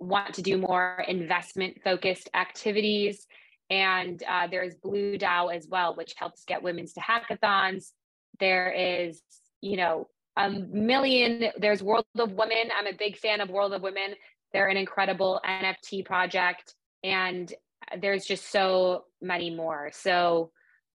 want 0.00 0.34
to 0.34 0.42
do 0.42 0.58
more 0.58 1.04
investment 1.06 1.78
focused 1.84 2.28
activities. 2.34 3.26
And 3.70 4.22
uh, 4.22 4.46
there's 4.48 4.74
Blue 4.74 5.18
DAO 5.18 5.54
as 5.54 5.66
well, 5.68 5.94
which 5.94 6.14
helps 6.16 6.44
get 6.44 6.62
women 6.62 6.86
to 6.86 7.00
hackathons. 7.00 7.90
There 8.38 8.70
is, 8.72 9.22
you 9.60 9.76
know, 9.76 10.08
a 10.36 10.50
million, 10.50 11.50
there's 11.58 11.82
World 11.82 12.04
of 12.18 12.32
Women. 12.32 12.70
I'm 12.76 12.86
a 12.86 12.96
big 12.96 13.16
fan 13.16 13.40
of 13.40 13.48
World 13.48 13.72
of 13.72 13.82
Women. 13.82 14.14
They're 14.52 14.68
an 14.68 14.76
incredible 14.76 15.40
NFT 15.44 16.04
project. 16.04 16.74
And 17.02 17.52
there's 18.00 18.24
just 18.24 18.50
so 18.50 19.04
many 19.20 19.54
more. 19.54 19.90
So 19.92 20.50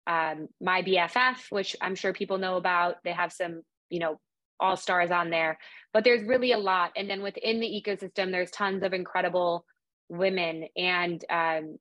um, 0.07 0.48
my 0.61 0.83
BFF, 0.83 1.50
which 1.50 1.76
I'm 1.81 1.94
sure 1.94 2.12
people 2.12 2.38
know 2.38 2.57
about, 2.57 2.96
they 3.05 3.12
have 3.12 3.33
some, 3.33 3.62
you 3.90 3.98
know, 3.98 4.20
all 4.59 4.76
stars 4.76 5.11
on 5.11 5.31
there, 5.31 5.59
but 5.92 6.05
there's 6.05 6.26
really 6.26 6.52
a 6.52 6.59
lot. 6.59 6.92
And 6.96 7.11
then 7.11 7.22
within 7.22 7.61
the 7.61 7.66
ecosystem, 7.66 8.31
there's 8.31 8.50
tons 8.50 8.83
of 8.83 8.92
incredible 8.92 9.66
women 10.09 10.68
and 10.76 11.24
um, 11.29 11.79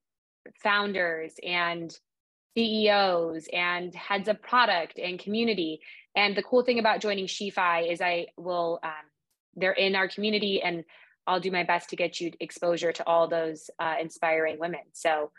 founders 0.62 1.34
and 1.44 1.96
CEOs 2.58 3.48
and 3.52 3.94
heads 3.94 4.28
of 4.28 4.42
product 4.42 4.98
and 4.98 5.20
community. 5.20 5.82
And 6.16 6.36
the 6.36 6.44
cool 6.44 6.64
thing 6.64 6.80
about 6.80 7.02
joining 7.02 7.28
SheFi 7.28 7.90
is 7.90 8.02
I 8.02 8.28
will, 8.38 8.80
um, 8.84 8.92
they're 9.56 9.74
in 9.74 9.96
our 9.96 10.08
community 10.08 10.62
and 10.62 10.84
I'll 11.28 11.40
do 11.40 11.52
my 11.52 11.64
best 11.64 11.90
to 11.90 11.96
get 11.96 12.22
you 12.22 12.32
exposure 12.40 12.92
to 12.92 13.08
all 13.08 13.28
those 13.28 13.70
uh, 13.80 13.96
inspiring 14.00 14.60
women. 14.60 14.82
So 14.94 15.32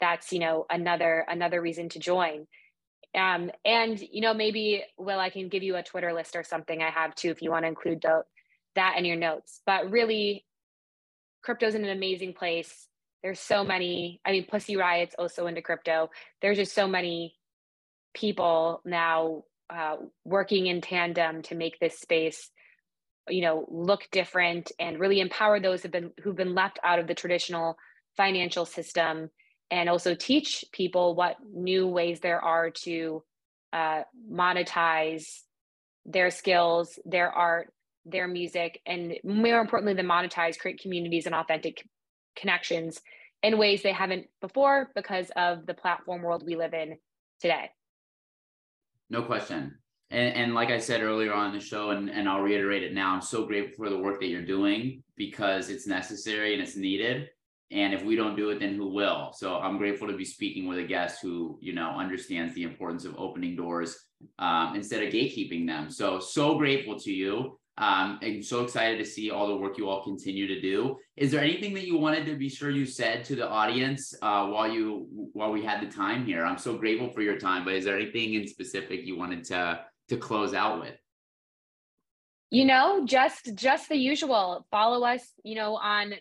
that's 0.00 0.32
you 0.32 0.38
know 0.38 0.66
another 0.70 1.24
another 1.28 1.60
reason 1.60 1.88
to 1.90 1.98
join. 1.98 2.46
Um, 3.14 3.50
and 3.64 4.00
you 4.00 4.20
know 4.20 4.34
maybe 4.34 4.84
Will, 4.98 5.18
I 5.18 5.30
can 5.30 5.48
give 5.48 5.62
you 5.62 5.76
a 5.76 5.82
Twitter 5.82 6.12
list 6.12 6.34
or 6.34 6.42
something 6.42 6.82
I 6.82 6.90
have 6.90 7.14
too 7.14 7.30
if 7.30 7.42
you 7.42 7.50
want 7.50 7.64
to 7.64 7.68
include 7.68 8.02
the, 8.02 8.22
that 8.74 8.96
in 8.98 9.04
your 9.04 9.16
notes. 9.16 9.60
But 9.66 9.90
really, 9.90 10.44
crypto's 11.42 11.74
in 11.74 11.84
an 11.84 11.90
amazing 11.90 12.34
place. 12.34 12.88
There's 13.22 13.40
so 13.40 13.64
many. 13.64 14.20
I 14.24 14.32
mean, 14.32 14.46
Pussy 14.46 14.76
Riot's 14.76 15.14
also 15.18 15.46
into 15.46 15.62
crypto. 15.62 16.10
There's 16.40 16.56
just 16.56 16.74
so 16.74 16.86
many 16.86 17.36
people 18.14 18.80
now 18.84 19.44
uh, 19.68 19.96
working 20.24 20.66
in 20.66 20.80
tandem 20.80 21.42
to 21.42 21.54
make 21.54 21.78
this 21.78 21.98
space 21.98 22.50
you 23.28 23.42
know 23.42 23.66
look 23.68 24.08
different 24.10 24.72
and 24.78 24.98
really 24.98 25.20
empower 25.20 25.60
those 25.60 25.82
who've 25.82 25.92
been 25.92 26.10
who've 26.22 26.36
been 26.36 26.54
left 26.54 26.78
out 26.82 26.98
of 26.98 27.06
the 27.06 27.14
traditional 27.14 27.76
financial 28.16 28.64
system 28.64 29.30
and 29.70 29.88
also 29.88 30.14
teach 30.14 30.64
people 30.72 31.14
what 31.14 31.36
new 31.52 31.86
ways 31.86 32.20
there 32.20 32.40
are 32.40 32.70
to 32.70 33.22
uh, 33.72 34.02
monetize 34.30 35.24
their 36.04 36.30
skills 36.30 36.98
their 37.04 37.30
art 37.30 37.72
their 38.06 38.26
music 38.26 38.80
and 38.86 39.14
more 39.22 39.60
importantly 39.60 39.94
than 39.94 40.06
monetize 40.06 40.58
create 40.58 40.80
communities 40.80 41.26
and 41.26 41.34
authentic 41.34 41.84
connections 42.40 43.00
in 43.42 43.58
ways 43.58 43.82
they 43.82 43.92
haven't 43.92 44.26
before 44.40 44.90
because 44.94 45.30
of 45.36 45.66
the 45.66 45.74
platform 45.74 46.22
world 46.22 46.42
we 46.44 46.56
live 46.56 46.74
in 46.74 46.96
today. 47.40 47.70
No 49.08 49.22
question. 49.22 49.76
And, 50.12 50.34
and 50.34 50.54
like 50.54 50.70
i 50.70 50.78
said 50.78 51.02
earlier 51.02 51.32
on 51.32 51.52
the 51.52 51.60
show 51.60 51.90
and, 51.90 52.10
and 52.10 52.28
i'll 52.28 52.40
reiterate 52.40 52.82
it 52.82 52.92
now 52.92 53.14
i'm 53.14 53.22
so 53.22 53.46
grateful 53.46 53.84
for 53.84 53.90
the 53.90 53.96
work 53.96 54.18
that 54.20 54.26
you're 54.26 54.44
doing 54.44 55.04
because 55.16 55.70
it's 55.70 55.86
necessary 55.86 56.52
and 56.52 56.62
it's 56.62 56.74
needed. 56.76 57.28
And 57.72 57.94
if 57.94 58.02
we 58.02 58.16
don't 58.16 58.34
do 58.34 58.50
it 58.50 58.58
then 58.58 58.74
who 58.74 58.88
will? 58.88 59.32
So 59.32 59.56
i'm 59.58 59.78
grateful 59.78 60.08
to 60.08 60.16
be 60.16 60.24
speaking 60.24 60.66
with 60.66 60.78
a 60.78 60.84
guest 60.84 61.20
who 61.22 61.58
you 61.62 61.72
know 61.72 61.90
understands 61.90 62.54
the 62.54 62.64
importance 62.64 63.04
of 63.04 63.14
opening 63.16 63.54
doors 63.54 63.96
um, 64.38 64.74
instead 64.74 65.04
of 65.04 65.12
gatekeeping 65.12 65.66
them. 65.66 65.90
So 65.90 66.18
so 66.18 66.58
grateful 66.58 66.98
to 66.98 67.12
you 67.12 67.59
um, 67.80 68.20
I'm 68.22 68.42
so 68.42 68.62
excited 68.62 68.98
to 68.98 69.06
see 69.06 69.30
all 69.30 69.48
the 69.48 69.56
work 69.56 69.78
you 69.78 69.88
all 69.88 70.04
continue 70.04 70.46
to 70.46 70.60
do. 70.60 70.98
Is 71.16 71.30
there 71.30 71.40
anything 71.40 71.72
that 71.74 71.86
you 71.86 71.96
wanted 71.96 72.26
to 72.26 72.36
be 72.36 72.50
sure 72.50 72.68
you 72.68 72.84
said 72.84 73.24
to 73.24 73.34
the 73.34 73.48
audience 73.48 74.12
uh, 74.20 74.46
while 74.48 74.70
you 74.70 75.06
while 75.32 75.50
we 75.50 75.64
had 75.64 75.80
the 75.80 75.90
time 75.90 76.26
here? 76.26 76.44
I'm 76.44 76.58
so 76.58 76.76
grateful 76.76 77.10
for 77.10 77.22
your 77.22 77.38
time, 77.38 77.64
but 77.64 77.72
is 77.72 77.86
there 77.86 77.98
anything 77.98 78.34
in 78.34 78.46
specific 78.46 79.06
you 79.06 79.16
wanted 79.16 79.44
to 79.44 79.80
to 80.10 80.16
close 80.18 80.52
out 80.52 80.80
with? 80.80 80.94
You 82.50 82.66
know, 82.66 83.06
just 83.06 83.54
just 83.54 83.88
the 83.88 83.96
usual. 83.96 84.66
Follow 84.70 85.06
us, 85.06 85.32
you 85.42 85.54
know, 85.54 85.76
on 85.76 86.12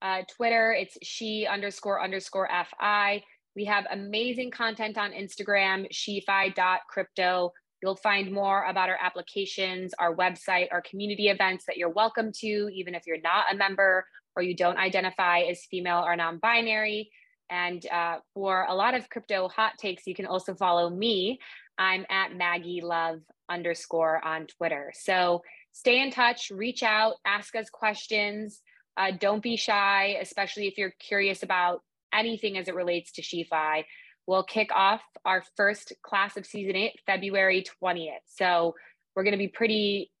uh, 0.00 0.22
Twitter. 0.36 0.72
It's 0.72 0.96
she 1.02 1.48
underscore 1.50 2.00
underscore 2.00 2.48
fi. 2.78 3.24
We 3.56 3.64
have 3.64 3.86
amazing 3.90 4.52
content 4.52 4.96
on 4.96 5.10
Instagram, 5.10 5.92
shefi.crypto. 5.92 7.52
You'll 7.82 7.96
find 7.96 8.32
more 8.32 8.64
about 8.64 8.88
our 8.88 8.98
applications, 9.00 9.94
our 9.98 10.14
website, 10.14 10.68
our 10.72 10.82
community 10.82 11.28
events 11.28 11.64
that 11.66 11.76
you're 11.76 11.90
welcome 11.90 12.32
to, 12.40 12.68
even 12.72 12.94
if 12.94 13.02
you're 13.06 13.20
not 13.20 13.52
a 13.52 13.56
member 13.56 14.04
or 14.34 14.42
you 14.42 14.54
don't 14.54 14.78
identify 14.78 15.40
as 15.40 15.64
female 15.70 16.02
or 16.04 16.16
non 16.16 16.38
binary. 16.38 17.10
And 17.50 17.84
uh, 17.90 18.18
for 18.34 18.66
a 18.68 18.74
lot 18.74 18.94
of 18.94 19.08
crypto 19.08 19.48
hot 19.48 19.72
takes, 19.78 20.06
you 20.06 20.14
can 20.14 20.26
also 20.26 20.54
follow 20.54 20.90
me. 20.90 21.38
I'm 21.78 22.04
at 22.10 22.36
Maggie 22.36 22.80
Love 22.82 23.20
underscore 23.48 24.24
on 24.24 24.46
Twitter. 24.46 24.92
So 24.94 25.42
stay 25.72 26.02
in 26.02 26.10
touch, 26.10 26.50
reach 26.50 26.82
out, 26.82 27.14
ask 27.24 27.54
us 27.54 27.70
questions. 27.70 28.60
Uh, 28.96 29.12
don't 29.18 29.42
be 29.42 29.56
shy, 29.56 30.16
especially 30.20 30.66
if 30.66 30.76
you're 30.76 30.94
curious 30.98 31.42
about 31.44 31.82
anything 32.12 32.58
as 32.58 32.68
it 32.68 32.74
relates 32.74 33.12
to 33.12 33.22
SheFi 33.22 33.84
we'll 34.28 34.44
kick 34.44 34.68
off 34.74 35.00
our 35.24 35.42
first 35.56 35.94
class 36.02 36.36
of 36.36 36.46
season 36.46 36.76
eight 36.76 37.00
February 37.06 37.64
20th. 37.82 38.18
So 38.26 38.74
we're 39.16 39.24
going 39.24 39.32
to 39.32 39.38
be 39.38 39.48
pretty 39.48 40.12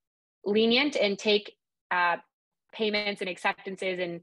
lenient 0.44 0.96
and 0.96 1.18
take 1.18 1.52
uh, 1.90 2.16
payments 2.72 3.20
and 3.20 3.28
acceptances 3.28 4.00
and 4.00 4.22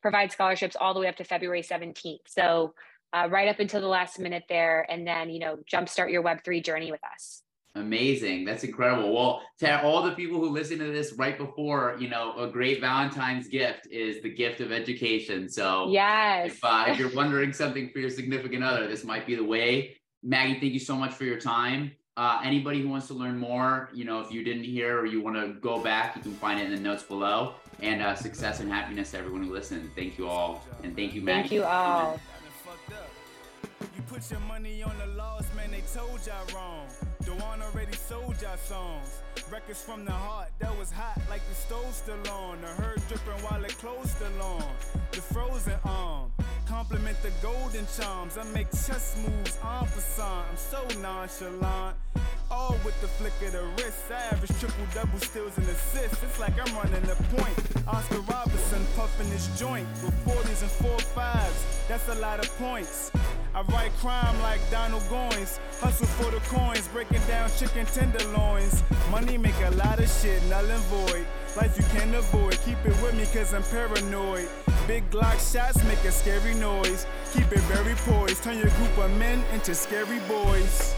provide 0.00 0.32
scholarships 0.32 0.74
all 0.80 0.94
the 0.94 1.00
way 1.00 1.06
up 1.06 1.16
to 1.16 1.24
February 1.24 1.62
17th. 1.62 2.20
So 2.26 2.72
uh, 3.12 3.28
right 3.30 3.48
up 3.48 3.60
until 3.60 3.82
the 3.82 3.86
last 3.86 4.18
minute 4.18 4.44
there, 4.48 4.86
and 4.90 5.06
then 5.06 5.28
you 5.30 5.38
know 5.38 5.58
jumpstart 5.70 6.10
your 6.10 6.22
Web3 6.22 6.64
journey 6.64 6.90
with 6.90 7.00
us. 7.14 7.42
Amazing. 7.76 8.46
That's 8.46 8.64
incredible. 8.64 9.12
Well, 9.14 9.42
to 9.58 9.82
all 9.82 10.02
the 10.02 10.12
people 10.12 10.40
who 10.40 10.48
listen 10.48 10.78
to 10.78 10.86
this 10.86 11.12
right 11.12 11.36
before, 11.36 11.96
you 12.00 12.08
know, 12.08 12.34
a 12.38 12.48
great 12.48 12.80
Valentine's 12.80 13.48
gift 13.48 13.86
is 13.90 14.22
the 14.22 14.30
gift 14.30 14.60
of 14.60 14.72
education. 14.72 15.48
So, 15.48 15.90
yes. 15.90 16.52
If, 16.52 16.64
uh, 16.64 16.86
if 16.88 16.98
you're 16.98 17.14
wondering 17.14 17.52
something 17.52 17.90
for 17.90 17.98
your 17.98 18.08
significant 18.08 18.64
other, 18.64 18.88
this 18.88 19.04
might 19.04 19.26
be 19.26 19.34
the 19.34 19.44
way. 19.44 19.96
Maggie, 20.22 20.58
thank 20.58 20.72
you 20.72 20.80
so 20.80 20.96
much 20.96 21.12
for 21.12 21.24
your 21.24 21.38
time. 21.38 21.92
Uh, 22.16 22.40
anybody 22.42 22.80
who 22.80 22.88
wants 22.88 23.08
to 23.08 23.14
learn 23.14 23.38
more, 23.38 23.90
you 23.92 24.06
know, 24.06 24.20
if 24.20 24.32
you 24.32 24.42
didn't 24.42 24.64
hear 24.64 24.98
or 24.98 25.04
you 25.04 25.20
want 25.20 25.36
to 25.36 25.60
go 25.60 25.78
back, 25.78 26.16
you 26.16 26.22
can 26.22 26.32
find 26.32 26.58
it 26.58 26.64
in 26.64 26.74
the 26.74 26.80
notes 26.80 27.02
below. 27.02 27.56
And 27.82 28.00
uh, 28.00 28.14
success 28.14 28.60
and 28.60 28.72
happiness 28.72 29.10
to 29.10 29.18
everyone 29.18 29.42
who 29.42 29.52
listened. 29.52 29.90
Thank 29.94 30.16
you 30.16 30.28
all. 30.28 30.64
And 30.82 30.96
thank 30.96 31.12
you, 31.12 31.20
Maggie. 31.20 31.40
Thank 31.42 31.52
you 31.52 31.64
all. 31.64 32.18
You 33.94 34.02
put 34.08 34.30
your 34.30 34.40
money 34.40 34.82
on 34.82 34.96
the 34.98 35.08
laws, 35.08 35.44
man, 35.54 35.70
they 35.70 35.82
told 35.92 36.20
y'all 36.26 36.54
wrong. 36.54 36.86
Dewan 37.26 37.60
already 37.60 37.96
sold 37.96 38.40
y'all 38.40 38.56
songs. 38.56 39.20
Records 39.50 39.82
from 39.82 40.04
the 40.04 40.12
heart 40.12 40.48
that 40.60 40.78
was 40.78 40.92
hot 40.92 41.20
like 41.28 41.42
the 41.48 41.56
stove 41.56 41.92
still 41.92 42.22
on. 42.32 42.60
The 42.60 42.68
herd 42.68 43.02
dripping 43.08 43.42
while 43.42 43.60
the 43.60 43.66
clothes 43.66 44.12
still 44.12 44.40
on. 44.40 44.62
The 45.10 45.20
frozen 45.20 45.74
arm. 45.84 46.30
Compliment 46.68 47.20
the 47.22 47.32
golden 47.42 47.84
charms. 47.98 48.38
I 48.38 48.44
make 48.54 48.70
chess 48.70 49.20
moves 49.26 49.58
en 49.60 49.86
passant. 49.88 50.46
I'm 50.50 50.56
so 50.56 51.00
nonchalant. 51.00 51.96
All 52.50 52.76
with 52.84 52.98
the 53.00 53.08
flick 53.08 53.32
of 53.42 53.52
the 53.52 53.64
wrist. 53.76 54.10
Average 54.10 54.60
triple 54.60 54.86
double 54.94 55.18
steals 55.18 55.56
and 55.58 55.66
assists. 55.68 56.22
It's 56.22 56.38
like 56.38 56.54
I'm 56.60 56.74
running 56.76 57.02
the 57.02 57.16
point. 57.36 57.88
Oscar 57.88 58.20
Robertson 58.20 58.86
puffing 58.94 59.28
his 59.28 59.48
joint 59.58 59.88
with 60.04 60.14
40s 60.24 60.62
and 60.62 60.70
4 60.70 60.96
5s. 60.96 61.88
That's 61.88 62.08
a 62.08 62.14
lot 62.16 62.38
of 62.38 62.58
points. 62.58 63.10
I 63.54 63.62
write 63.62 63.92
crime 63.96 64.40
like 64.42 64.60
Donald 64.70 65.02
Goines. 65.04 65.58
Hustle 65.80 66.06
for 66.06 66.30
the 66.30 66.40
coins, 66.48 66.86
breaking 66.88 67.22
down 67.26 67.50
chicken 67.58 67.86
tenderloins. 67.86 68.82
Money 69.10 69.38
make 69.38 69.58
a 69.64 69.70
lot 69.72 69.98
of 69.98 70.08
shit 70.08 70.42
null 70.44 70.70
and 70.70 70.84
void. 70.84 71.26
Life 71.56 71.76
you 71.78 71.84
can't 71.98 72.14
avoid. 72.14 72.58
Keep 72.64 72.84
it 72.84 73.02
with 73.02 73.14
me 73.14 73.24
cause 73.32 73.54
I'm 73.54 73.62
paranoid. 73.64 74.48
Big 74.86 75.08
Glock 75.10 75.40
shots 75.52 75.82
make 75.84 76.04
a 76.04 76.12
scary 76.12 76.54
noise. 76.54 77.06
Keep 77.32 77.50
it 77.50 77.60
very 77.60 77.94
poised. 77.94 78.44
Turn 78.44 78.58
your 78.58 78.70
group 78.70 78.98
of 78.98 79.10
men 79.18 79.42
into 79.52 79.74
scary 79.74 80.20
boys. 80.28 80.94